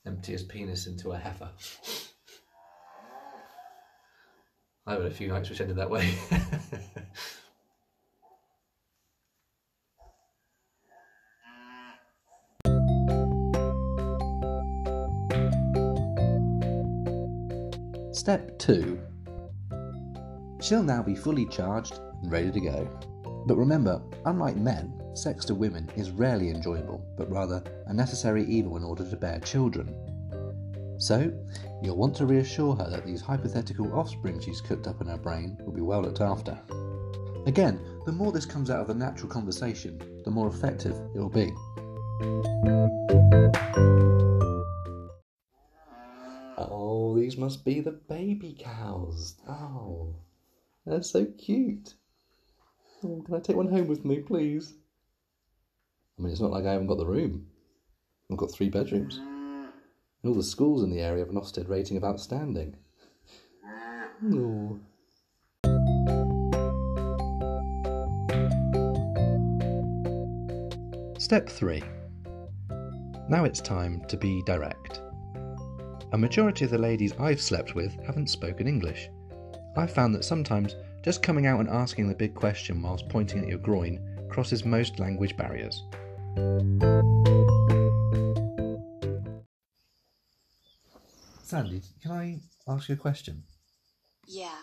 Empty 0.06 0.34
his 0.34 0.44
penis 0.44 0.88
into 0.88 1.12
a 1.12 1.18
heifer. 1.18 1.50
I've 4.86 5.04
had 5.04 5.12
a 5.12 5.16
few 5.16 5.30
nights 5.30 5.50
which 5.50 5.62
ended 5.62 5.78
that 5.78 5.90
way. 5.90 6.14
Step 18.12 18.60
2 18.60 19.00
She'll 20.62 20.84
now 20.84 21.02
be 21.02 21.16
fully 21.16 21.46
charged 21.48 22.00
and 22.22 22.32
ready 22.32 22.52
to 22.52 22.60
go. 22.60 22.90
But 23.48 23.58
remember, 23.58 24.02
unlike 24.26 24.56
men, 24.56 25.02
sex 25.14 25.46
to 25.46 25.56
women 25.56 25.90
is 25.96 26.12
rarely 26.12 26.50
enjoyable, 26.50 27.04
but 27.18 27.30
rather 27.32 27.64
a 27.88 27.94
necessary 27.94 28.46
evil 28.46 28.78
in 28.78 28.84
order 28.84 29.10
to 29.10 29.16
bear 29.16 29.40
children. 29.40 29.96
So, 30.98 31.34
you'll 31.82 31.98
want 31.98 32.16
to 32.18 32.28
reassure 32.28 32.76
her 32.76 32.90
that 32.90 33.06
these 33.06 33.22
hypothetical 33.22 33.92
offspring 33.98 34.40
she's 34.40 34.62
cooked 34.62 34.86
up 34.86 35.02
in 35.02 35.08
her 35.08 35.18
brain 35.18 35.58
will 35.66 35.74
be 35.74 35.82
well 35.82 36.04
looked 36.04 36.22
after. 36.22 36.60
Again, 37.48 37.80
the 38.06 38.12
more 38.12 38.32
this 38.32 38.46
comes 38.46 38.70
out 38.70 38.82
of 38.82 38.88
the 38.88 38.94
natural 38.94 39.28
conversation, 39.28 40.00
the 40.24 40.30
more 40.30 40.48
effective 40.48 40.96
it 41.16 41.20
will 41.20 41.30
be. 41.30 41.52
Oh, 46.56 47.16
these 47.18 47.36
must 47.36 47.66
be 47.66 47.82
the 47.82 48.00
baby 48.08 48.56
cows. 48.60 49.38
Oh, 49.50 50.14
they're 50.86 51.02
so 51.02 51.26
cute. 51.26 51.96
Oh, 53.04 53.22
can 53.26 53.36
I 53.36 53.40
take 53.40 53.56
one 53.56 53.70
home 53.70 53.88
with 53.88 54.06
me, 54.06 54.20
please? 54.20 54.76
I 56.20 56.22
mean, 56.22 56.32
it's 56.32 56.42
not 56.42 56.52
like 56.52 56.66
I 56.66 56.74
haven't 56.74 56.88
got 56.88 57.00
the 57.00 57.06
room. 57.06 57.48
I've 58.32 58.38
got 58.38 58.52
three 58.52 58.70
bedrooms. 58.70 59.18
And 59.18 59.72
all 60.24 60.36
the 60.36 60.44
schools 60.44 60.84
in 60.84 60.92
the 60.92 61.02
area 61.02 61.26
have 61.26 61.30
an 61.30 61.42
Ofsted 61.42 61.68
rating 61.68 61.98
of 61.98 62.04
outstanding. 62.04 62.76
Oh. 64.32 64.80
Step 71.18 71.50
3. 71.50 71.82
Now 73.30 73.46
it's 73.46 73.62
time 73.62 74.04
to 74.10 74.18
be 74.18 74.44
direct. 74.46 75.02
A 76.12 76.18
majority 76.18 76.66
of 76.66 76.72
the 76.72 76.78
ladies 76.78 77.14
I've 77.20 77.42
slept 77.42 77.74
with 77.74 77.98
haven't 78.06 78.30
spoken 78.30 78.68
English. 78.68 79.10
I've 79.76 79.94
found 79.94 80.14
that 80.14 80.26
sometimes 80.26 80.76
just 81.04 81.24
coming 81.24 81.48
out 81.48 81.60
and 81.60 81.70
asking 81.70 82.08
the 82.08 82.16
big 82.16 82.36
question 82.36 82.82
whilst 82.82 83.10
pointing 83.10 83.42
at 83.42 83.48
your 83.48 83.58
groin 83.58 84.00
crosses 84.30 84.64
most 84.64 85.00
language 85.00 85.36
barriers. 85.36 85.84
Sandy, 91.44 91.82
can 92.02 92.12
I 92.12 92.40
ask 92.68 92.88
you 92.88 92.96
a 92.96 92.98
question? 92.98 93.44
Yeah. 94.28 94.56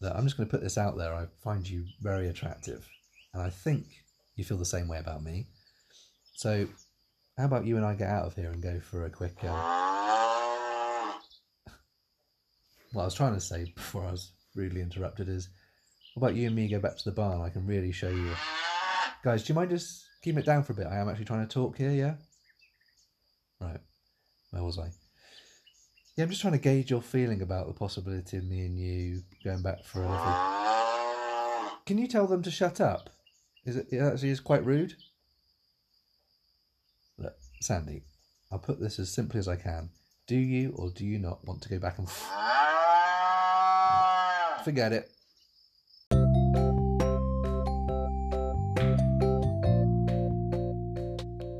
That 0.00 0.14
I'm 0.14 0.24
just 0.24 0.36
going 0.36 0.48
to 0.48 0.50
put 0.50 0.62
this 0.62 0.78
out 0.78 0.96
there. 0.96 1.14
I 1.14 1.26
find 1.42 1.68
you 1.68 1.86
very 2.00 2.28
attractive, 2.28 2.86
and 3.32 3.42
I 3.42 3.50
think 3.50 3.86
you 4.36 4.44
feel 4.44 4.58
the 4.58 4.64
same 4.64 4.86
way 4.86 4.98
about 4.98 5.24
me. 5.24 5.48
So, 6.34 6.68
how 7.38 7.46
about 7.46 7.64
you 7.64 7.76
and 7.76 7.84
I 7.84 7.94
get 7.94 8.10
out 8.10 8.26
of 8.26 8.36
here 8.36 8.50
and 8.50 8.62
go 8.62 8.78
for 8.78 9.06
a 9.06 9.10
quick? 9.10 9.36
Uh... 9.42 9.82
What 12.92 13.02
I 13.02 13.06
was 13.06 13.14
trying 13.14 13.34
to 13.34 13.40
say 13.40 13.72
before 13.74 14.04
I 14.04 14.12
was 14.12 14.30
rudely 14.56 14.80
interrupted 14.80 15.28
is, 15.28 15.48
what 16.14 16.28
about 16.28 16.36
you 16.36 16.46
and 16.46 16.56
me 16.56 16.68
go 16.68 16.80
back 16.80 16.96
to 16.96 17.04
the 17.04 17.14
bar 17.14 17.34
and 17.34 17.42
I 17.42 17.50
can 17.50 17.66
really 17.66 17.92
show 17.92 18.08
you. 18.08 18.32
Guys, 19.22 19.44
do 19.44 19.52
you 19.52 19.54
mind 19.54 19.70
just 19.70 20.04
keeping 20.22 20.40
it 20.40 20.46
down 20.46 20.62
for 20.62 20.72
a 20.72 20.76
bit? 20.76 20.86
I 20.86 20.98
am 20.98 21.08
actually 21.08 21.26
trying 21.26 21.46
to 21.46 21.52
talk 21.52 21.76
here. 21.76 21.90
Yeah. 21.90 22.14
Right. 23.60 23.80
Where 24.50 24.64
was 24.64 24.78
I? 24.78 24.88
Yeah, 26.16 26.24
I'm 26.24 26.30
just 26.30 26.40
trying 26.40 26.54
to 26.54 26.58
gauge 26.58 26.90
your 26.90 27.02
feeling 27.02 27.42
about 27.42 27.66
the 27.66 27.74
possibility 27.74 28.38
of 28.38 28.44
me 28.44 28.60
and 28.60 28.78
you 28.78 29.22
going 29.44 29.62
back 29.62 29.84
for 29.84 30.02
a 30.02 30.10
little. 30.10 31.76
Can 31.84 31.98
you 31.98 32.06
tell 32.06 32.26
them 32.26 32.42
to 32.42 32.50
shut 32.50 32.80
up? 32.80 33.10
Is 33.66 33.76
it, 33.76 33.88
it 33.90 33.98
actually 33.98 34.30
is 34.30 34.40
quite 34.40 34.64
rude? 34.64 34.94
Look, 37.18 37.34
Sandy, 37.60 38.04
I'll 38.50 38.58
put 38.58 38.80
this 38.80 38.98
as 38.98 39.12
simply 39.12 39.38
as 39.38 39.48
I 39.48 39.56
can. 39.56 39.90
Do 40.26 40.36
you 40.36 40.72
or 40.76 40.90
do 40.90 41.04
you 41.04 41.18
not 41.18 41.46
want 41.46 41.62
to 41.62 41.68
go 41.68 41.78
back 41.78 41.98
and. 41.98 42.08
Forget 44.66 44.92
it. 44.92 45.12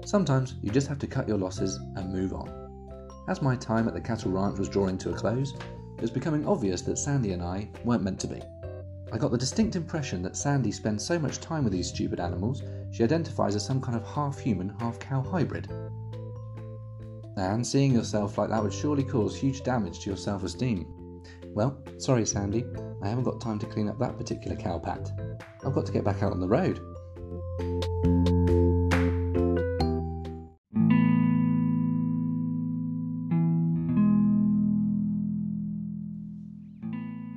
Sometimes 0.05 0.57
you 0.61 0.73
just 0.73 0.89
have 0.89 0.99
to 0.99 1.07
cut 1.07 1.29
your 1.29 1.39
losses 1.39 1.77
and 1.95 2.13
move 2.13 2.33
on. 2.35 2.51
As 3.29 3.41
my 3.41 3.55
time 3.55 3.87
at 3.87 3.95
the 3.95 4.01
cattle 4.01 4.33
ranch 4.33 4.59
was 4.59 4.69
drawing 4.69 4.99
to 4.99 5.11
a 5.11 5.15
close, 5.15 5.55
it 5.55 6.01
was 6.01 6.11
becoming 6.11 6.49
obvious 6.49 6.83
that 6.83 6.99
Sandy 6.99 7.31
and 7.31 7.45
I 7.45 7.69
weren't 7.85 8.03
meant 8.03 8.19
to 8.23 8.27
be. 8.27 8.43
I 9.13 9.19
got 9.19 9.31
the 9.31 9.39
distinct 9.39 9.77
impression 9.77 10.21
that 10.23 10.37
Sandy 10.37 10.73
spends 10.73 11.07
so 11.07 11.17
much 11.17 11.39
time 11.39 11.63
with 11.63 11.73
these 11.73 11.87
stupid 11.87 12.19
animals, 12.19 12.65
she 12.91 13.05
identifies 13.05 13.55
as 13.55 13.65
some 13.65 13.81
kind 13.81 13.97
of 13.97 14.05
half 14.05 14.37
human, 14.37 14.71
half 14.81 14.99
cow 14.99 15.23
hybrid. 15.23 15.71
And 17.37 17.65
seeing 17.65 17.93
yourself 17.93 18.37
like 18.37 18.51
that 18.51 18.65
would 18.65 18.75
surely 18.75 19.05
cause 19.05 19.37
huge 19.37 19.63
damage 19.63 20.01
to 20.01 20.11
your 20.11 20.17
self 20.17 20.43
esteem. 20.43 21.06
Well, 21.57 21.83
sorry, 21.97 22.27
Sandy. 22.27 22.67
I 23.03 23.09
haven't 23.09 23.25
got 23.25 23.41
time 23.41 23.59
to 23.61 23.67
clean 23.67 23.89
up 23.89 23.99
that 23.99 24.19
particular 24.19 24.59
cowpat. 24.59 25.09
I've 25.65 25.73
got 25.73 25.87
to 25.87 25.93
get 25.93 26.05
back 26.05 26.23
out 26.23 26.33
on 26.33 26.39
the 26.39 26.47
road. 26.47 26.81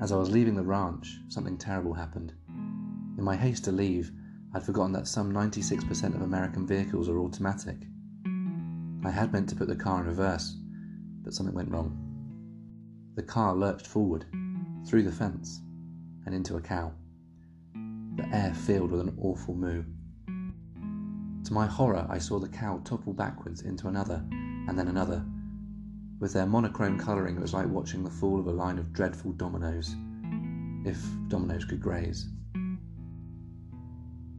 As 0.02 0.12
I 0.12 0.18
was 0.18 0.30
leaving 0.30 0.56
the 0.56 0.64
ranch, 0.64 1.18
something 1.30 1.58
terrible 1.58 1.94
happened. 1.94 2.34
In 3.18 3.24
my 3.24 3.38
haste 3.38 3.64
to 3.66 3.72
leave, 3.72 4.12
I'd 4.54 4.64
forgotten 4.64 4.92
that 4.92 5.08
some 5.08 5.32
96% 5.32 6.14
of 6.14 6.24
American 6.24 6.68
vehicles 6.68 7.08
are 7.08 7.20
automatic. 7.20 7.78
I 9.06 9.12
had 9.12 9.32
meant 9.32 9.48
to 9.48 9.56
put 9.56 9.70
the 9.70 9.78
car 9.78 10.02
in 10.02 10.08
reverse, 10.08 10.58
but 11.24 11.34
something 11.34 11.56
went 11.56 11.72
wrong. 11.72 12.09
The 13.20 13.26
car 13.26 13.54
lurched 13.54 13.86
forward, 13.86 14.24
through 14.86 15.04
the 15.04 15.12
fence, 15.12 15.62
and 16.26 16.34
into 16.34 16.56
a 16.56 16.62
cow. 16.62 16.94
The 18.16 18.26
air 18.32 18.54
filled 18.54 18.92
with 18.92 19.02
an 19.02 19.18
awful 19.20 19.56
moo. 19.56 19.84
To 21.44 21.54
my 21.54 21.66
horror, 21.66 22.08
I 22.10 22.18
saw 22.18 22.40
the 22.40 22.48
cow 22.48 22.80
topple 22.86 23.12
backwards 23.12 23.64
into 23.64 23.90
another, 23.90 24.26
and 24.32 24.80
then 24.80 24.88
another. 24.88 25.26
With 26.22 26.32
their 26.32 26.46
monochrome 26.46 26.98
colouring, 26.98 27.36
it 27.36 27.42
was 27.42 27.54
like 27.54 27.68
watching 27.68 28.06
the 28.06 28.10
fall 28.10 28.40
of 28.40 28.48
a 28.48 28.54
line 28.54 28.80
of 28.80 28.94
dreadful 28.94 29.34
dominoes, 29.34 29.98
if 30.86 31.06
dominoes 31.28 31.66
could 31.66 31.82
graze. 31.82 32.30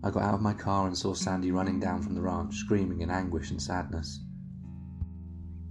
I 0.03 0.11
got 0.11 0.23
out 0.23 0.33
of 0.33 0.41
my 0.41 0.55
car 0.55 0.87
and 0.87 0.97
saw 0.97 1.13
Sandy 1.13 1.51
running 1.51 1.81
down 1.81 2.01
from 2.01 2.15
the 2.15 2.23
ranch, 2.23 2.55
screaming 2.55 3.03
in 3.03 3.11
anguish 3.11 3.51
and 3.51 3.61
sadness. 3.61 4.21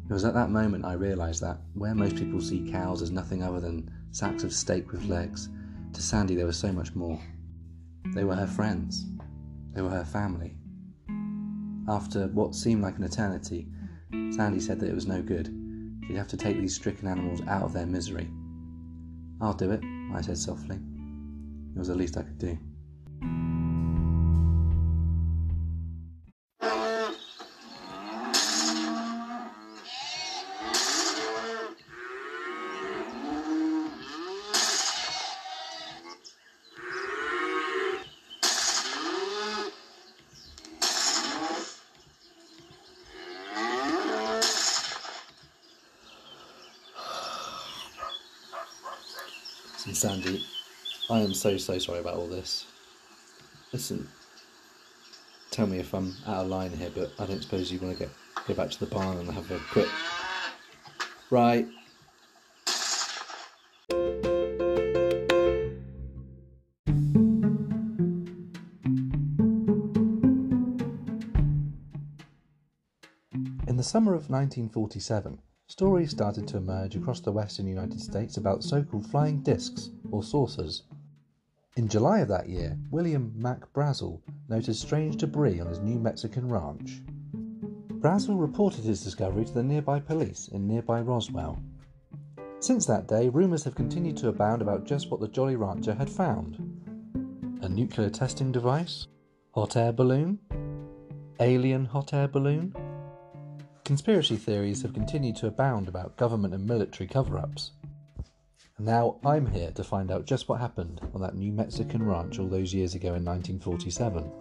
It 0.09 0.13
was 0.13 0.25
at 0.25 0.33
that 0.33 0.49
moment 0.49 0.85
I 0.85 0.93
realised 0.93 1.41
that, 1.41 1.61
where 1.75 1.93
most 1.93 2.15
people 2.15 2.41
see 2.41 2.71
cows 2.71 3.03
as 3.03 3.11
nothing 3.11 3.43
other 3.43 3.59
than 3.59 3.91
sacks 4.11 4.43
of 4.43 4.51
steak 4.51 4.91
with 4.91 5.05
legs, 5.05 5.49
to 5.93 6.01
Sandy 6.01 6.33
there 6.33 6.47
was 6.47 6.57
so 6.57 6.71
much 6.71 6.95
more. 6.95 7.21
They 8.15 8.23
were 8.23 8.35
her 8.35 8.47
friends, 8.47 9.05
they 9.73 9.83
were 9.83 9.89
her 9.91 10.05
family. 10.05 10.55
After 11.87 12.27
what 12.29 12.55
seemed 12.55 12.81
like 12.81 12.97
an 12.97 13.03
eternity, 13.03 13.67
Sandy 14.31 14.59
said 14.59 14.79
that 14.79 14.89
it 14.89 14.95
was 14.95 15.05
no 15.05 15.21
good. 15.21 15.53
She'd 16.07 16.17
have 16.17 16.27
to 16.29 16.37
take 16.37 16.57
these 16.57 16.75
stricken 16.75 17.07
animals 17.07 17.41
out 17.47 17.61
of 17.61 17.73
their 17.73 17.85
misery. 17.85 18.31
I'll 19.39 19.53
do 19.53 19.69
it, 19.71 19.83
I 20.11 20.21
said 20.21 20.39
softly. 20.39 20.77
It 20.77 21.77
was 21.77 21.89
the 21.89 21.95
least 21.95 22.17
I 22.17 22.23
could 22.23 22.39
do. 22.39 22.57
Sandy, 49.95 50.43
I 51.09 51.19
am 51.19 51.33
so, 51.33 51.57
so 51.57 51.77
sorry 51.79 51.99
about 51.99 52.15
all 52.15 52.27
this. 52.27 52.65
Listen, 53.73 54.07
tell 55.51 55.67
me 55.67 55.79
if 55.79 55.93
I'm 55.93 56.15
out 56.27 56.45
of 56.45 56.47
line 56.47 56.71
here, 56.71 56.91
but 56.93 57.11
I 57.19 57.25
don't 57.25 57.41
suppose 57.41 57.71
you 57.71 57.79
want 57.79 57.97
to 57.97 58.05
get 58.05 58.13
go 58.47 58.53
back 58.53 58.71
to 58.71 58.79
the 58.79 58.85
barn 58.85 59.17
and 59.17 59.29
have 59.31 59.49
a 59.51 59.59
quick. 59.71 59.87
Right. 61.29 61.67
In 73.67 73.77
the 73.77 73.83
summer 73.83 74.13
of 74.13 74.29
1947, 74.29 75.41
stories 75.79 76.11
started 76.11 76.45
to 76.45 76.57
emerge 76.57 76.97
across 76.97 77.21
the 77.21 77.31
western 77.31 77.65
United 77.65 78.01
States 78.01 78.35
about 78.35 78.65
so 78.65 78.83
called 78.83 79.09
flying 79.09 79.39
discs 79.39 79.91
or 80.11 80.21
saucers. 80.21 80.83
In 81.77 81.87
July 81.87 82.19
of 82.19 82.27
that 82.27 82.49
year, 82.49 82.77
William 82.91 83.31
Mac 83.37 83.71
Brazel 83.71 84.19
noticed 84.49 84.81
strange 84.81 85.15
debris 85.15 85.61
on 85.61 85.67
his 85.67 85.79
New 85.79 85.97
Mexican 85.97 86.49
ranch. 86.49 87.01
Brazel 88.01 88.37
reported 88.37 88.83
his 88.83 89.01
discovery 89.01 89.45
to 89.45 89.53
the 89.53 89.63
nearby 89.63 90.01
police 90.01 90.49
in 90.49 90.67
nearby 90.67 90.99
Roswell. 90.99 91.63
Since 92.59 92.85
that 92.87 93.07
day, 93.07 93.29
rumours 93.29 93.63
have 93.63 93.75
continued 93.75 94.17
to 94.17 94.27
abound 94.27 94.61
about 94.61 94.83
just 94.83 95.09
what 95.09 95.21
the 95.21 95.29
Jolly 95.29 95.55
Rancher 95.55 95.93
had 95.93 96.09
found. 96.09 96.57
A 97.61 97.69
nuclear 97.69 98.09
testing 98.09 98.51
device? 98.51 99.07
Hot 99.51 99.77
air 99.77 99.93
balloon? 99.93 100.39
Alien 101.39 101.85
hot 101.85 102.13
air 102.13 102.27
balloon? 102.27 102.73
Conspiracy 103.89 104.37
theories 104.37 104.83
have 104.83 104.93
continued 104.93 105.35
to 105.37 105.47
abound 105.47 105.87
about 105.87 106.15
government 106.15 106.53
and 106.53 106.63
military 106.63 107.07
cover 107.07 107.39
ups. 107.39 107.71
Now 108.77 109.19
I'm 109.25 109.47
here 109.47 109.71
to 109.71 109.83
find 109.83 110.11
out 110.11 110.27
just 110.27 110.47
what 110.47 110.59
happened 110.59 111.01
on 111.15 111.21
that 111.21 111.33
New 111.33 111.51
Mexican 111.51 112.05
ranch 112.05 112.37
all 112.37 112.47
those 112.47 112.71
years 112.71 112.93
ago 112.93 113.15
in 113.15 113.25
1947. 113.25 114.31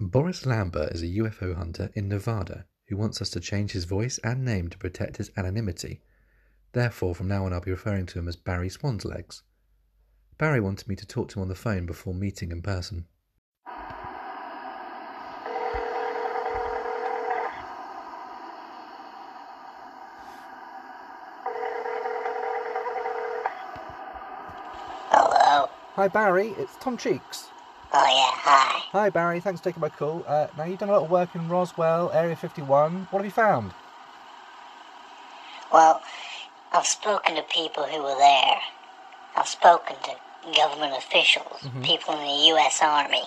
Boris 0.00 0.46
Lambert 0.46 0.92
is 0.92 1.02
a 1.02 1.08
UFO 1.08 1.56
hunter 1.56 1.90
in 1.92 2.08
Nevada 2.08 2.64
who 2.88 2.96
wants 2.96 3.20
us 3.20 3.28
to 3.32 3.40
change 3.40 3.72
his 3.72 3.84
voice 3.84 4.18
and 4.24 4.42
name 4.42 4.70
to 4.70 4.78
protect 4.78 5.18
his 5.18 5.30
anonymity. 5.36 6.00
Therefore, 6.72 7.14
from 7.14 7.28
now 7.28 7.44
on, 7.44 7.52
I'll 7.52 7.60
be 7.60 7.70
referring 7.70 8.06
to 8.06 8.18
him 8.18 8.28
as 8.28 8.36
Barry 8.36 8.70
Swanslegs. 8.70 9.42
Barry 10.38 10.62
wanted 10.62 10.88
me 10.88 10.96
to 10.96 11.04
talk 11.04 11.28
to 11.28 11.38
him 11.38 11.42
on 11.42 11.48
the 11.48 11.54
phone 11.54 11.84
before 11.84 12.14
meeting 12.14 12.50
in 12.50 12.62
person. 12.62 13.04
Hello. 25.14 25.68
Hi, 25.94 26.08
Barry. 26.08 26.54
It's 26.58 26.74
Tom 26.80 26.96
Cheeks. 26.96 27.48
Oh 27.92 28.02
yeah, 28.02 28.30
hi. 28.32 28.78
Hi, 28.92 29.10
Barry. 29.10 29.40
Thanks 29.40 29.60
for 29.60 29.64
taking 29.64 29.82
my 29.82 29.90
call. 29.90 30.24
Uh, 30.26 30.46
now, 30.56 30.64
you've 30.64 30.78
done 30.78 30.88
a 30.88 30.92
lot 30.92 31.02
of 31.02 31.10
work 31.10 31.34
in 31.34 31.50
Roswell, 31.50 32.10
Area 32.12 32.34
51. 32.34 33.08
What 33.10 33.18
have 33.18 33.26
you 33.26 33.30
found? 33.30 33.72
Well, 35.70 36.00
I've 36.72 36.86
spoken 36.86 37.34
to 37.34 37.42
people 37.42 37.84
who 37.84 38.02
were 38.02 38.16
there. 38.16 38.56
I've 39.36 39.46
spoken 39.48 39.96
to 40.04 40.52
government 40.56 40.94
officials, 40.96 41.68
people 41.82 42.14
in 42.14 42.20
the 42.20 42.46
U.S. 42.48 42.80
Army, 42.82 43.24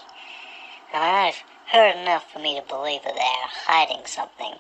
and 0.92 1.04
I've 1.04 1.44
heard 1.72 1.96
enough 2.02 2.32
for 2.32 2.40
me 2.40 2.60
to 2.60 2.68
believe 2.68 3.04
that 3.04 3.14
they're 3.14 3.50
hiding 3.68 4.06
something 4.08 4.54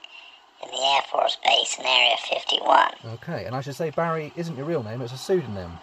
in 0.63 0.69
the 0.69 0.77
Air 0.77 1.01
Force 1.11 1.37
Base 1.43 1.77
in 1.79 1.85
Area 1.85 2.15
51. 2.29 2.91
Okay, 3.15 3.45
and 3.45 3.55
I 3.55 3.61
should 3.61 3.75
say 3.75 3.89
Barry 3.89 4.31
isn't 4.35 4.55
your 4.55 4.65
real 4.65 4.83
name, 4.83 5.01
it's 5.01 5.13
a 5.13 5.17
pseudonym. 5.17 5.79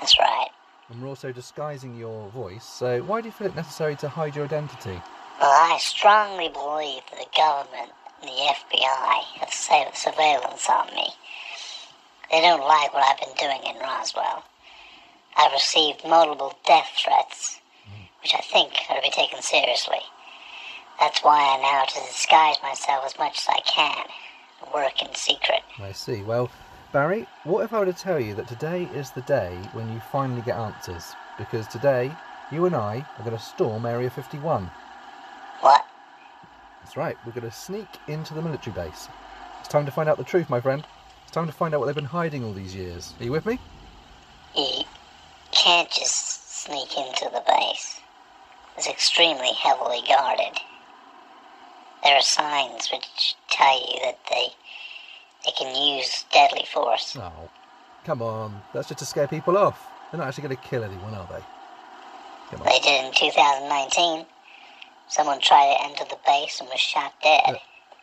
That's 0.00 0.18
right. 0.18 0.48
And 0.90 1.00
we're 1.00 1.08
also 1.08 1.30
disguising 1.30 1.96
your 1.96 2.28
voice, 2.30 2.64
so 2.64 3.00
why 3.02 3.20
do 3.20 3.28
you 3.28 3.32
feel 3.32 3.46
it 3.46 3.54
necessary 3.54 3.94
to 3.96 4.08
hide 4.08 4.34
your 4.34 4.44
identity? 4.44 5.00
Well, 5.40 5.50
I 5.50 5.78
strongly 5.78 6.48
believe 6.48 7.02
that 7.10 7.20
the 7.20 7.36
government 7.36 7.92
and 8.20 8.28
the 8.28 8.34
FBI 8.34 9.22
have 9.38 9.52
set 9.52 9.96
surveillance 9.96 10.68
on 10.68 10.86
me. 10.94 11.06
They 12.30 12.40
don't 12.40 12.60
like 12.60 12.92
what 12.92 13.04
I've 13.04 13.18
been 13.18 13.36
doing 13.38 13.60
in 13.74 13.80
Roswell. 13.80 14.44
I've 15.36 15.52
received 15.52 16.04
multiple 16.04 16.58
death 16.66 16.90
threats, 16.96 17.60
which 18.22 18.34
I 18.34 18.40
think 18.40 18.72
are 18.90 18.96
to 18.96 19.02
be 19.02 19.10
taken 19.10 19.40
seriously. 19.42 20.00
That's 20.98 21.22
why 21.22 21.56
I 21.56 21.62
now 21.62 21.80
have 21.80 21.88
to 21.88 22.00
disguise 22.12 22.56
myself 22.62 23.04
as 23.06 23.18
much 23.18 23.38
as 23.38 23.46
I 23.48 23.60
can 23.60 24.04
and 24.62 24.74
work 24.74 25.00
in 25.02 25.14
secret. 25.14 25.62
I 25.78 25.92
see. 25.92 26.22
Well, 26.22 26.50
Barry, 26.92 27.28
what 27.44 27.62
if 27.64 27.72
I 27.72 27.78
were 27.78 27.86
to 27.86 27.92
tell 27.92 28.18
you 28.18 28.34
that 28.34 28.48
today 28.48 28.88
is 28.92 29.12
the 29.12 29.20
day 29.20 29.56
when 29.74 29.92
you 29.92 30.00
finally 30.10 30.42
get 30.42 30.56
answers? 30.56 31.14
Because 31.38 31.68
today, 31.68 32.10
you 32.50 32.66
and 32.66 32.74
I 32.74 33.06
are 33.16 33.24
going 33.24 33.36
to 33.36 33.42
storm 33.42 33.86
Area 33.86 34.10
51. 34.10 34.68
What? 35.60 35.86
That's 36.82 36.96
right, 36.96 37.16
we're 37.24 37.30
going 37.30 37.48
to 37.48 37.56
sneak 37.56 37.86
into 38.08 38.34
the 38.34 38.42
military 38.42 38.74
base. 38.74 39.08
It's 39.60 39.68
time 39.68 39.86
to 39.86 39.92
find 39.92 40.08
out 40.08 40.18
the 40.18 40.24
truth, 40.24 40.50
my 40.50 40.60
friend. 40.60 40.84
It's 41.22 41.30
time 41.30 41.46
to 41.46 41.52
find 41.52 41.74
out 41.74 41.78
what 41.78 41.86
they've 41.86 41.94
been 41.94 42.04
hiding 42.06 42.42
all 42.42 42.52
these 42.52 42.74
years. 42.74 43.14
Are 43.20 43.24
you 43.24 43.30
with 43.30 43.46
me? 43.46 43.60
You 44.56 44.82
can't 45.52 45.88
just 45.90 46.64
sneak 46.64 46.96
into 46.98 47.30
the 47.32 47.44
base. 47.46 48.00
It's 48.76 48.88
extremely 48.88 49.52
heavily 49.52 50.02
guarded. 50.08 50.58
There 52.02 52.16
are 52.16 52.22
signs 52.22 52.90
which 52.90 53.36
tell 53.48 53.80
you 53.80 54.00
that 54.02 54.18
they 54.28 54.48
they 55.44 55.52
can 55.52 55.74
use 55.74 56.24
deadly 56.32 56.64
force. 56.72 57.16
Oh, 57.18 57.48
come 58.04 58.22
on. 58.22 58.60
That's 58.74 58.88
just 58.88 58.98
to 59.00 59.06
scare 59.06 59.28
people 59.28 59.56
off. 59.56 59.86
They're 60.10 60.18
not 60.18 60.28
actually 60.28 60.44
going 60.44 60.56
to 60.56 60.62
kill 60.62 60.84
anyone, 60.84 61.14
are 61.14 61.28
they? 61.30 61.44
Come 62.50 62.62
on. 62.62 62.66
They 62.66 62.78
did 62.80 63.06
in 63.06 63.12
2019. 63.12 64.26
Someone 65.08 65.40
tried 65.40 65.74
to 65.74 65.84
enter 65.84 66.04
the 66.04 66.18
base 66.26 66.60
and 66.60 66.68
was 66.68 66.80
shot 66.80 67.12
dead. 67.22 67.42
Uh, 67.46 67.54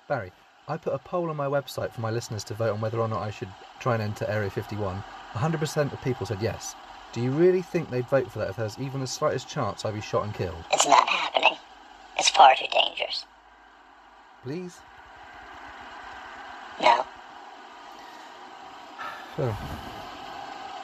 Barry, 0.08 0.32
I 0.68 0.78
put 0.78 0.94
a 0.94 0.98
poll 0.98 1.30
on 1.30 1.36
my 1.36 1.48
website 1.48 1.92
for 1.92 2.02
my 2.02 2.12
listeners 2.12 2.44
to 2.46 2.54
vote 2.54 2.74
on 2.74 2.82
whether 2.82 3.00
or 3.00 3.08
not 3.08 3.22
I 3.22 3.32
should 3.32 3.50
try 3.80 3.94
and 3.94 4.04
enter 4.04 4.26
Area 4.26 4.50
51. 4.50 5.04
100% 5.34 5.94
of 5.94 6.02
people 6.02 6.26
said 6.26 6.42
yes. 6.42 6.76
Do 7.14 7.22
you 7.22 7.32
really 7.32 7.62
think 7.62 7.90
they'd 7.90 8.08
vote 8.08 8.32
for 8.32 8.40
that 8.40 8.50
if 8.50 8.56
there's 8.58 8.78
even 8.80 9.00
the 9.00 9.08
slightest 9.08 9.48
chance 9.48 9.86
I'd 9.86 9.94
be 9.94 10.02
shot 10.02 10.26
and 10.26 10.34
killed? 10.34 10.64
It's 10.72 10.88
not 10.88 11.08
happening. 11.08 11.56
It's 12.18 12.30
far 12.30 12.54
too 12.56 12.66
dangerous. 12.72 13.26
Please? 14.44 14.80
No. 16.82 17.06
Well, 19.38 19.58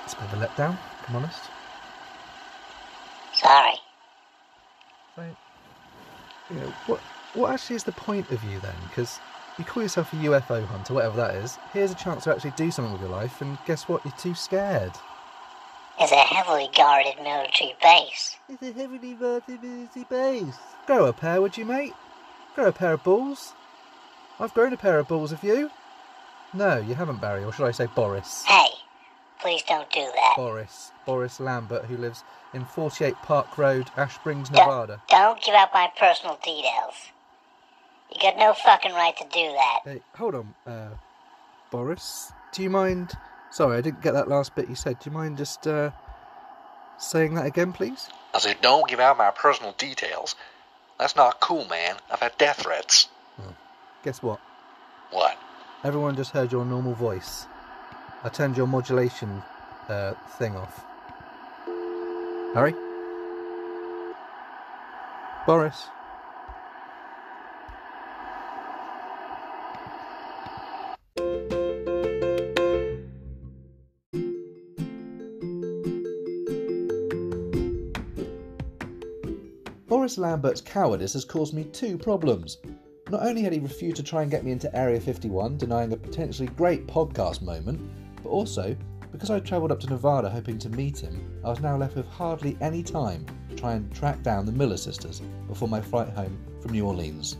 it's 0.04 0.13
a 0.13 0.18
bit 0.18 0.34
of 0.34 0.42
a 0.42 0.46
letdown, 0.46 0.78
if 1.02 1.10
I'm 1.10 1.16
honest. 1.16 1.42
Sorry. 3.34 3.76
Right. 5.18 5.36
You 6.50 6.58
know, 6.58 6.74
what, 6.86 7.00
what 7.34 7.52
actually 7.52 7.78
is 7.78 7.84
the 7.84 7.92
point 7.94 8.30
of 8.32 8.44
you 8.44 8.60
then? 8.60 8.76
Because 8.88 9.20
you 9.58 9.66
call 9.66 9.82
yourself 9.82 10.13
a 10.13 10.18
UFO 10.18 10.66
hunter, 10.66 10.94
whatever 10.94 11.18
that 11.18 11.36
is. 11.36 11.58
Here's 11.72 11.92
a 11.92 11.96
chance 11.96 12.26
to 12.26 12.32
actually 12.32 12.52
do 12.52 12.70
something 12.70 12.92
with 12.92 13.02
your 13.02 13.10
life, 13.10 13.42
and 13.42 13.58
guess 13.66 13.88
what? 13.88 14.06
You're 14.06 14.13
too 14.18 14.36
scared. 14.36 14.94
It's 16.00 16.12
a 16.12 16.16
heavily 16.16 16.70
guarded 16.76 17.16
military 17.24 17.76
base. 17.82 18.38
It's 18.50 18.62
a 18.62 18.72
heavily 18.72 19.13
guarded 19.13 19.63
military 19.63 20.06
base. 20.10 20.58
Grow 20.86 21.06
a 21.06 21.13
pair, 21.13 21.42
would 21.42 21.58
you, 21.58 21.66
mate? 21.66 21.94
Grow 22.56 22.68
a 22.68 22.72
pair 22.72 22.94
of 22.94 23.04
balls. 23.04 23.54
I've 24.39 24.54
grown 24.54 24.74
a 24.74 24.78
pair 24.78 25.00
of 25.00 25.08
balls, 25.08 25.32
have 25.32 25.44
you? 25.44 25.72
No, 26.54 26.78
you 26.78 26.94
haven't, 26.96 27.20
Barry, 27.22 27.44
or 27.44 27.52
should 27.52 27.66
I 27.66 27.72
say 27.72 27.88
Boris? 27.96 28.44
Hey, 28.46 28.68
please 29.39 29.63
don't 29.63 29.89
do 29.92 30.02
that. 30.02 30.34
Boris. 30.36 30.92
Boris 31.06 31.39
Lambert, 31.39 31.86
who 31.86 31.98
lives 31.98 32.24
in 32.54 32.63
48 32.66 33.16
Park 33.24 33.58
Road, 33.58 33.89
Ash 33.98 34.16
Springs, 34.16 34.50
Don't- 34.50 34.68
Nevada. 34.68 35.02
Don't 35.10 35.42
give 35.42 35.56
out 35.56 35.74
my 35.74 35.92
personal 35.98 36.38
details. 36.44 36.94
You 38.13 38.22
got 38.22 38.38
no 38.38 38.54
fucking 38.54 38.94
right 38.94 39.18
to 39.18 39.24
do 39.24 39.52
that. 39.52 39.80
Hey, 39.86 40.02
hold 40.16 40.36
on, 40.36 40.54
uh, 40.68 40.89
Boris. 41.72 42.32
Do 42.52 42.62
you 42.62 42.70
mind? 42.70 43.13
Sorry, 43.50 43.78
I 43.78 43.82
didn't 43.82 44.02
get 44.02 44.13
that 44.13 44.28
last 44.28 44.56
bit 44.56 44.70
you 44.70 44.76
said. 44.76 45.00
Do 45.00 45.10
you 45.10 45.16
mind 45.16 45.38
just 45.38 45.66
uh, 45.66 45.89
saying 47.00 47.34
that 47.36 47.48
again, 47.48 47.74
please? 47.74 48.10
I 48.36 48.39
said, 48.39 48.58
don't 48.62 48.88
give 48.88 49.00
out 49.00 49.18
my 49.18 49.32
personal 49.32 49.72
details. 49.74 50.36
That's 51.00 51.16
not 51.16 51.39
cool, 51.39 51.66
man. 51.68 51.96
I've 52.12 52.20
had 52.20 52.38
death 52.38 52.62
threats. 52.62 53.08
Guess 54.04 54.22
what? 54.22 54.39
What? 55.12 55.38
Everyone 55.84 56.15
just 56.15 56.32
heard 56.32 56.50
your 56.50 56.63
normal 56.63 56.93
voice. 56.93 57.46
I 58.24 58.30
turned 58.30 58.56
your 58.56 58.67
modulation 58.67 59.43
uh, 59.89 60.13
thing 60.38 60.56
off. 60.56 60.86
Harry? 62.54 62.74
Boris? 65.46 65.89
Boris 79.89 80.17
Lambert's 80.17 80.62
cowardice 80.62 81.12
has 81.12 81.26
caused 81.26 81.54
me 81.54 81.65
two 81.65 81.98
problems. 81.98 82.60
Not 83.10 83.24
only 83.24 83.42
had 83.42 83.52
he 83.52 83.60
refused 83.60 83.98
to 83.98 84.04
try 84.04 84.22
and 84.22 84.32
get 84.32 84.46
me 84.46 84.52
into 84.52 84.74
Area 84.76 85.00
51, 85.00 85.58
denying 85.58 85.92
a 85.92 85.98
potentially 85.98 86.48
great 86.48 86.88
podcast 86.88 87.42
moment, 87.42 87.82
but 88.24 88.30
also, 88.30 88.78
because 89.12 89.30
I 89.30 89.42
travelled 89.42 89.74
up 89.74 89.82
to 89.82 89.89
Nevada 89.89 90.30
hoping 90.30 90.58
to 90.60 90.70
meet 90.70 91.00
him, 91.00 91.39
I 91.44 91.50
was 91.50 91.60
now 91.60 91.76
left 91.76 91.98
with 91.98 92.08
hardly 92.08 92.58
any 92.62 92.82
time 92.82 93.26
to 93.50 93.56
try 93.56 93.74
and 93.74 93.94
track 93.94 94.24
down 94.24 94.46
the 94.46 94.54
Miller 94.54 94.78
sisters 94.78 95.22
before 95.50 95.68
my 95.68 95.82
flight 95.82 96.10
home 96.10 96.38
from 96.62 96.72
New 96.72 96.86
Orleans. 96.86 97.36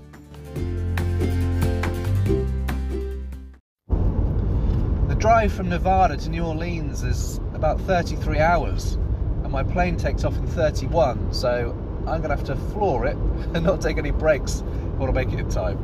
The 5.08 5.16
drive 5.18 5.54
from 5.54 5.70
Nevada 5.70 6.18
to 6.18 6.30
New 6.30 6.44
Orleans 6.44 7.04
is 7.04 7.38
about 7.54 7.80
33 7.82 8.40
hours, 8.40 8.96
and 9.44 9.50
my 9.50 9.64
plane 9.64 9.96
takes 9.96 10.26
off 10.26 10.36
in 10.36 10.46
31, 10.46 11.34
so 11.34 11.74
I'm 12.02 12.22
going 12.22 12.32
to 12.32 12.36
have 12.36 12.44
to 12.48 12.58
floor 12.74 13.06
it 13.06 13.16
and 13.54 13.64
not 13.64 13.80
take 13.80 13.98
any 13.98 14.12
breaks 14.12 14.62
if 15.08 15.14
to 15.14 15.26
make 15.26 15.34
it 15.34 15.40
in 15.40 15.50
time. 15.50 15.78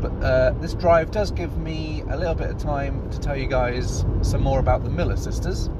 But 0.00 0.12
uh, 0.24 0.50
this 0.60 0.74
drive 0.74 1.10
does 1.12 1.30
give 1.30 1.56
me 1.58 2.02
a 2.10 2.16
little 2.16 2.34
bit 2.34 2.50
of 2.50 2.58
time 2.58 3.08
to 3.10 3.20
tell 3.20 3.36
you 3.36 3.46
guys 3.46 4.04
some 4.22 4.42
more 4.42 4.58
about 4.58 4.82
the 4.82 4.90
Miller 4.90 5.16
sisters. 5.16 5.70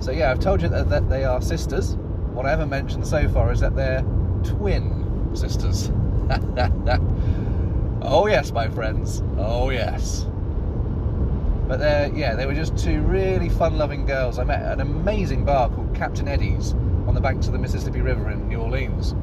So, 0.00 0.12
yeah, 0.12 0.30
I've 0.30 0.40
told 0.40 0.62
you 0.62 0.68
that, 0.68 0.90
that 0.90 1.08
they 1.08 1.24
are 1.24 1.40
sisters. 1.40 1.96
What 2.32 2.46
I 2.46 2.50
haven't 2.50 2.68
mentioned 2.68 3.06
so 3.06 3.28
far 3.28 3.50
is 3.52 3.60
that 3.60 3.74
they're 3.74 4.02
twin 4.44 5.30
sisters. 5.34 5.90
oh, 8.02 8.26
yes, 8.28 8.52
my 8.52 8.68
friends. 8.68 9.22
Oh, 9.38 9.70
yes. 9.70 10.26
But 11.66 11.78
they're, 11.78 12.14
yeah, 12.14 12.34
they 12.34 12.46
were 12.46 12.54
just 12.54 12.76
two 12.76 13.00
really 13.02 13.48
fun 13.48 13.78
loving 13.78 14.04
girls. 14.04 14.38
I 14.38 14.44
met 14.44 14.60
at 14.60 14.72
an 14.72 14.80
amazing 14.80 15.44
bar 15.44 15.68
called 15.70 15.94
Captain 15.94 16.28
Eddie's 16.28 16.72
on 17.06 17.14
the 17.14 17.20
banks 17.20 17.46
of 17.46 17.52
the 17.52 17.58
Mississippi 17.58 18.00
River 18.00 18.30
in 18.30 18.48
New 18.48 18.58
Orleans. 18.58 19.14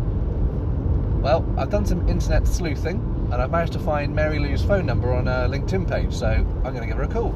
Well, 1.22 1.46
I've 1.58 1.70
done 1.70 1.86
some 1.86 2.08
internet 2.08 2.48
sleuthing 2.48 3.30
and 3.32 3.42
I've 3.42 3.52
managed 3.52 3.74
to 3.74 3.80
find 3.80 4.16
Mary 4.16 4.40
Lou's 4.40 4.64
phone 4.64 4.86
number 4.86 5.14
on 5.14 5.28
a 5.28 5.50
LinkedIn 5.50 5.90
page, 5.90 6.14
so 6.14 6.28
I'm 6.28 6.74
going 6.74 6.82
to 6.82 6.88
give 6.88 6.98
her 6.98 7.04
a 7.04 7.08
call. 7.08 7.36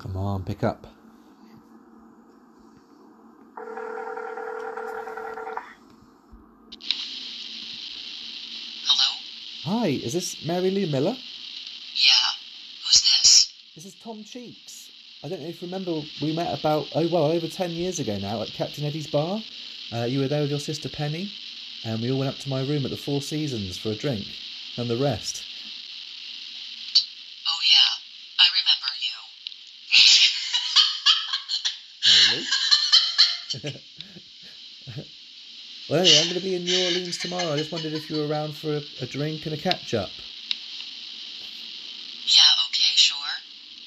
Come 0.00 0.16
on, 0.18 0.44
pick 0.44 0.62
up. 0.62 0.86
Hello? 8.86 9.80
Hi, 9.80 9.86
is 9.86 10.03
this 10.14 10.46
Mary 10.46 10.70
Lou 10.70 10.86
Miller? 10.86 11.16
Yeah. 11.94 12.12
Who's 12.84 13.02
this? 13.02 13.52
This 13.74 13.84
is 13.84 13.94
Tom 13.96 14.22
Cheeks. 14.24 14.90
I 15.24 15.28
don't 15.28 15.42
know 15.42 15.48
if 15.48 15.60
you 15.60 15.66
remember, 15.66 16.00
we 16.22 16.34
met 16.34 16.58
about, 16.58 16.86
oh 16.94 17.08
well, 17.08 17.24
over 17.24 17.48
10 17.48 17.70
years 17.70 17.98
ago 17.98 18.16
now 18.18 18.40
at 18.40 18.48
Captain 18.48 18.84
Eddie's 18.84 19.08
bar. 19.08 19.42
Uh, 19.92 20.04
you 20.04 20.20
were 20.20 20.28
there 20.28 20.42
with 20.42 20.50
your 20.50 20.60
sister 20.60 20.88
Penny, 20.88 21.30
and 21.84 22.00
we 22.00 22.12
all 22.12 22.18
went 22.18 22.30
up 22.30 22.38
to 22.40 22.48
my 22.48 22.60
room 22.60 22.84
at 22.84 22.90
the 22.90 22.96
Four 22.96 23.20
Seasons 23.22 23.76
for 23.76 23.90
a 23.90 23.94
drink, 23.94 24.24
and 24.76 24.88
the 24.88 24.96
rest. 24.96 25.44
Oh, 27.48 27.60
yeah. 27.72 27.90
I 28.40 28.46
remember 33.62 33.72
you. 33.72 33.80
well, 35.90 36.00
anyway, 36.00 36.18
I'm 36.18 36.24
going 36.28 36.36
to 36.40 36.42
be 36.44 36.54
in 36.54 36.64
New 36.64 36.84
Orleans 36.86 37.18
tomorrow. 37.18 37.52
I 37.52 37.56
just 37.58 37.70
wondered 37.72 37.92
if 37.92 38.08
you 38.08 38.16
were 38.16 38.26
around 38.26 38.54
for 38.56 38.76
a, 38.76 38.82
a 39.02 39.06
drink 39.06 39.44
and 39.46 39.54
a 39.54 39.58
catch 39.58 39.92
up. 39.94 40.10
yeah, 42.26 42.40
okay, 42.68 42.94
sure. 42.96 43.16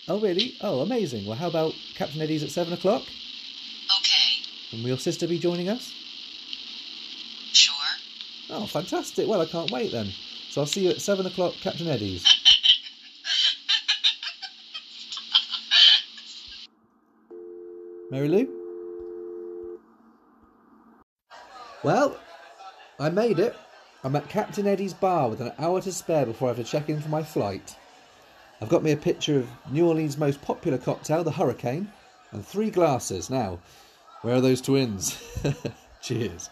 Oh, 0.07 0.19
really? 0.19 0.55
Oh, 0.61 0.81
amazing. 0.81 1.25
Well, 1.25 1.37
how 1.37 1.47
about 1.47 1.73
Captain 1.95 2.21
Eddie's 2.21 2.43
at 2.43 2.51
7 2.51 2.71
o'clock? 2.73 3.01
Okay, 3.01 4.43
And 4.71 4.81
will 4.83 4.89
your 4.89 4.97
sister 4.99 5.27
be 5.27 5.39
joining 5.39 5.69
us? 5.69 5.91
sure. 7.53 7.73
Oh, 8.51 8.65
fantastic. 8.67 9.27
Well, 9.27 9.41
I 9.41 9.45
can't 9.45 9.71
wait 9.71 9.91
then. 9.91 10.11
So 10.51 10.61
I'll 10.61 10.67
see 10.67 10.83
you 10.85 10.91
at 10.91 11.01
7 11.01 11.25
o'clock, 11.25 11.53
Captain 11.61 11.87
Eddie's. 11.87 12.23
Mary 18.11 18.27
Lou? 18.29 18.66
Well, 21.83 22.17
I 22.99 23.09
made 23.09 23.39
it. 23.39 23.55
I'm 24.03 24.15
at 24.15 24.29
Captain 24.29 24.65
Eddie's 24.65 24.93
bar 24.93 25.29
with 25.29 25.41
an 25.41 25.51
hour 25.59 25.81
to 25.81 25.91
spare 25.91 26.25
before 26.25 26.49
I 26.49 26.53
have 26.53 26.65
to 26.65 26.71
check 26.71 26.89
in 26.89 26.99
for 26.99 27.09
my 27.09 27.21
flight. 27.21 27.75
I've 28.59 28.69
got 28.69 28.83
me 28.83 28.91
a 28.91 28.97
picture 28.97 29.37
of 29.37 29.49
New 29.71 29.87
Orleans' 29.87 30.17
most 30.17 30.41
popular 30.41 30.79
cocktail, 30.79 31.23
the 31.23 31.31
Hurricane, 31.31 31.91
and 32.31 32.45
three 32.45 32.71
glasses. 32.71 33.29
Now, 33.29 33.59
where 34.23 34.35
are 34.35 34.41
those 34.41 34.61
twins? 34.61 35.21
Cheers. 36.01 36.49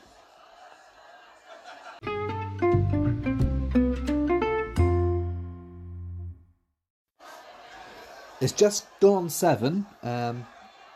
It's 8.42 8.54
just 8.54 8.86
gone 9.00 9.30
seven. 9.30 9.88
Um, 10.04 10.46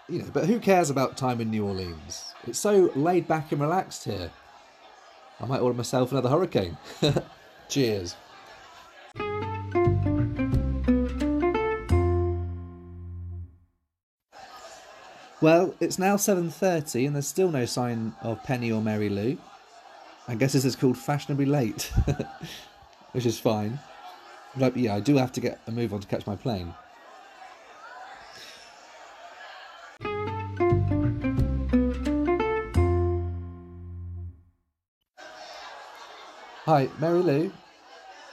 you 0.10 0.20
know, 0.20 0.30
but 0.34 0.46
who 0.46 0.60
cares 0.60 0.90
about 0.90 1.18
time 1.18 1.40
in 1.40 1.52
New 1.52 1.66
Orleans? 1.66 2.34
It's 2.48 2.60
so 2.60 2.92
laid 2.96 3.28
back 3.28 3.52
and 3.52 3.62
relaxed 3.62 4.06
here. 4.06 4.32
I 5.40 5.46
might 5.46 5.60
order 5.60 5.78
myself 5.78 6.12
another 6.12 6.30
hurricane. 6.30 6.78
Cheers. 7.70 8.16
Well, 15.42 15.74
it's 15.80 15.98
now 15.98 16.18
7:30 16.18 17.08
and 17.08 17.16
there's 17.16 17.28
still 17.28 17.50
no 17.50 17.66
sign 17.66 18.14
of 18.22 18.44
Penny 18.44 18.72
or 18.72 18.82
Mary 18.82 19.08
Lou. 19.10 19.38
I 20.28 20.36
guess 20.36 20.54
this 20.54 20.66
is 20.66 20.76
called 20.76 20.98
fashionably 20.98 21.46
late, 21.46 21.92
which 23.14 23.26
is 23.26 23.40
fine. 23.40 23.80
But 24.58 24.76
yeah, 24.76 24.96
I 24.96 25.00
do 25.00 25.16
have 25.16 25.32
to 25.34 25.40
get 25.40 25.62
a 25.66 25.72
move 25.72 25.94
on 25.94 26.02
to 26.02 26.08
catch 26.08 26.28
my 26.28 26.36
plane. 26.36 26.74
Hi, 36.70 36.88
Mary 37.00 37.24
Lou. 37.24 37.52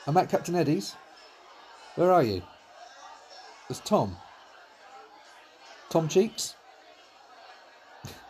I'm 0.07 0.17
at 0.19 0.29
Captain 0.29 0.55
Eddie's. 0.57 0.95
Where 1.95 2.13
are 2.13 2.23
you? 2.23 2.43
It's 3.71 3.81
Tom. 3.81 4.15
Tom 5.89 6.07
Cheeks? 6.07 6.55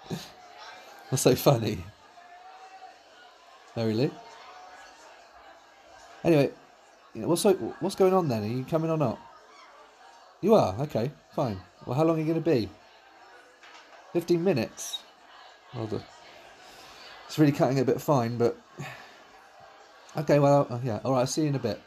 That's 1.11 1.23
so 1.23 1.35
funny. 1.35 1.85
Mary 3.75 3.95
Lou. 3.95 4.11
Anyway, 6.23 6.53
what's 7.15 7.43
what's 7.43 7.97
going 7.97 8.15
on 8.15 8.29
then? 8.29 8.45
Are 8.45 8.47
you 8.47 8.65
coming 8.65 8.93
or 8.93 8.97
not? 8.97 9.19
You 10.41 10.55
are. 10.55 10.77
Okay, 10.83 11.11
fine. 11.35 11.59
Well, 11.85 11.97
how 11.97 12.05
long 12.05 12.19
are 12.19 12.21
you 12.21 12.33
going 12.33 12.45
to 12.45 12.49
be? 12.49 12.69
Fifteen 14.13 14.45
minutes. 14.45 15.01
Well, 15.75 16.01
it's 17.27 17.41
really 17.41 17.51
cutting 17.51 17.79
it 17.79 17.81
a 17.81 17.85
bit 17.85 18.01
fine, 18.01 18.39
but 18.39 18.57
okay. 20.19 20.39
Well, 20.39 20.67
uh, 20.71 20.79
yeah. 20.83 21.01
All 21.05 21.13
right. 21.13 21.21
I'll 21.21 21.27
see 21.27 21.43
you 21.43 21.49
in 21.49 21.55
a 21.55 21.59
bit. 21.59 21.81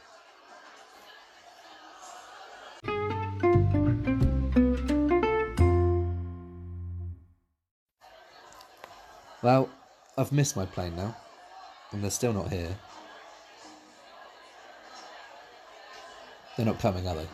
Well, 9.41 9.69
I've 10.17 10.31
missed 10.33 10.57
my 10.57 10.65
plane 10.65 10.95
now, 10.97 11.15
and 11.91 12.03
they're 12.03 12.11
still 12.11 12.33
not 12.33 12.51
here. 12.51 12.75
They're 16.57 16.65
not 16.65 16.79
coming, 16.79 17.07
are 17.07 17.15
they? 17.15 17.27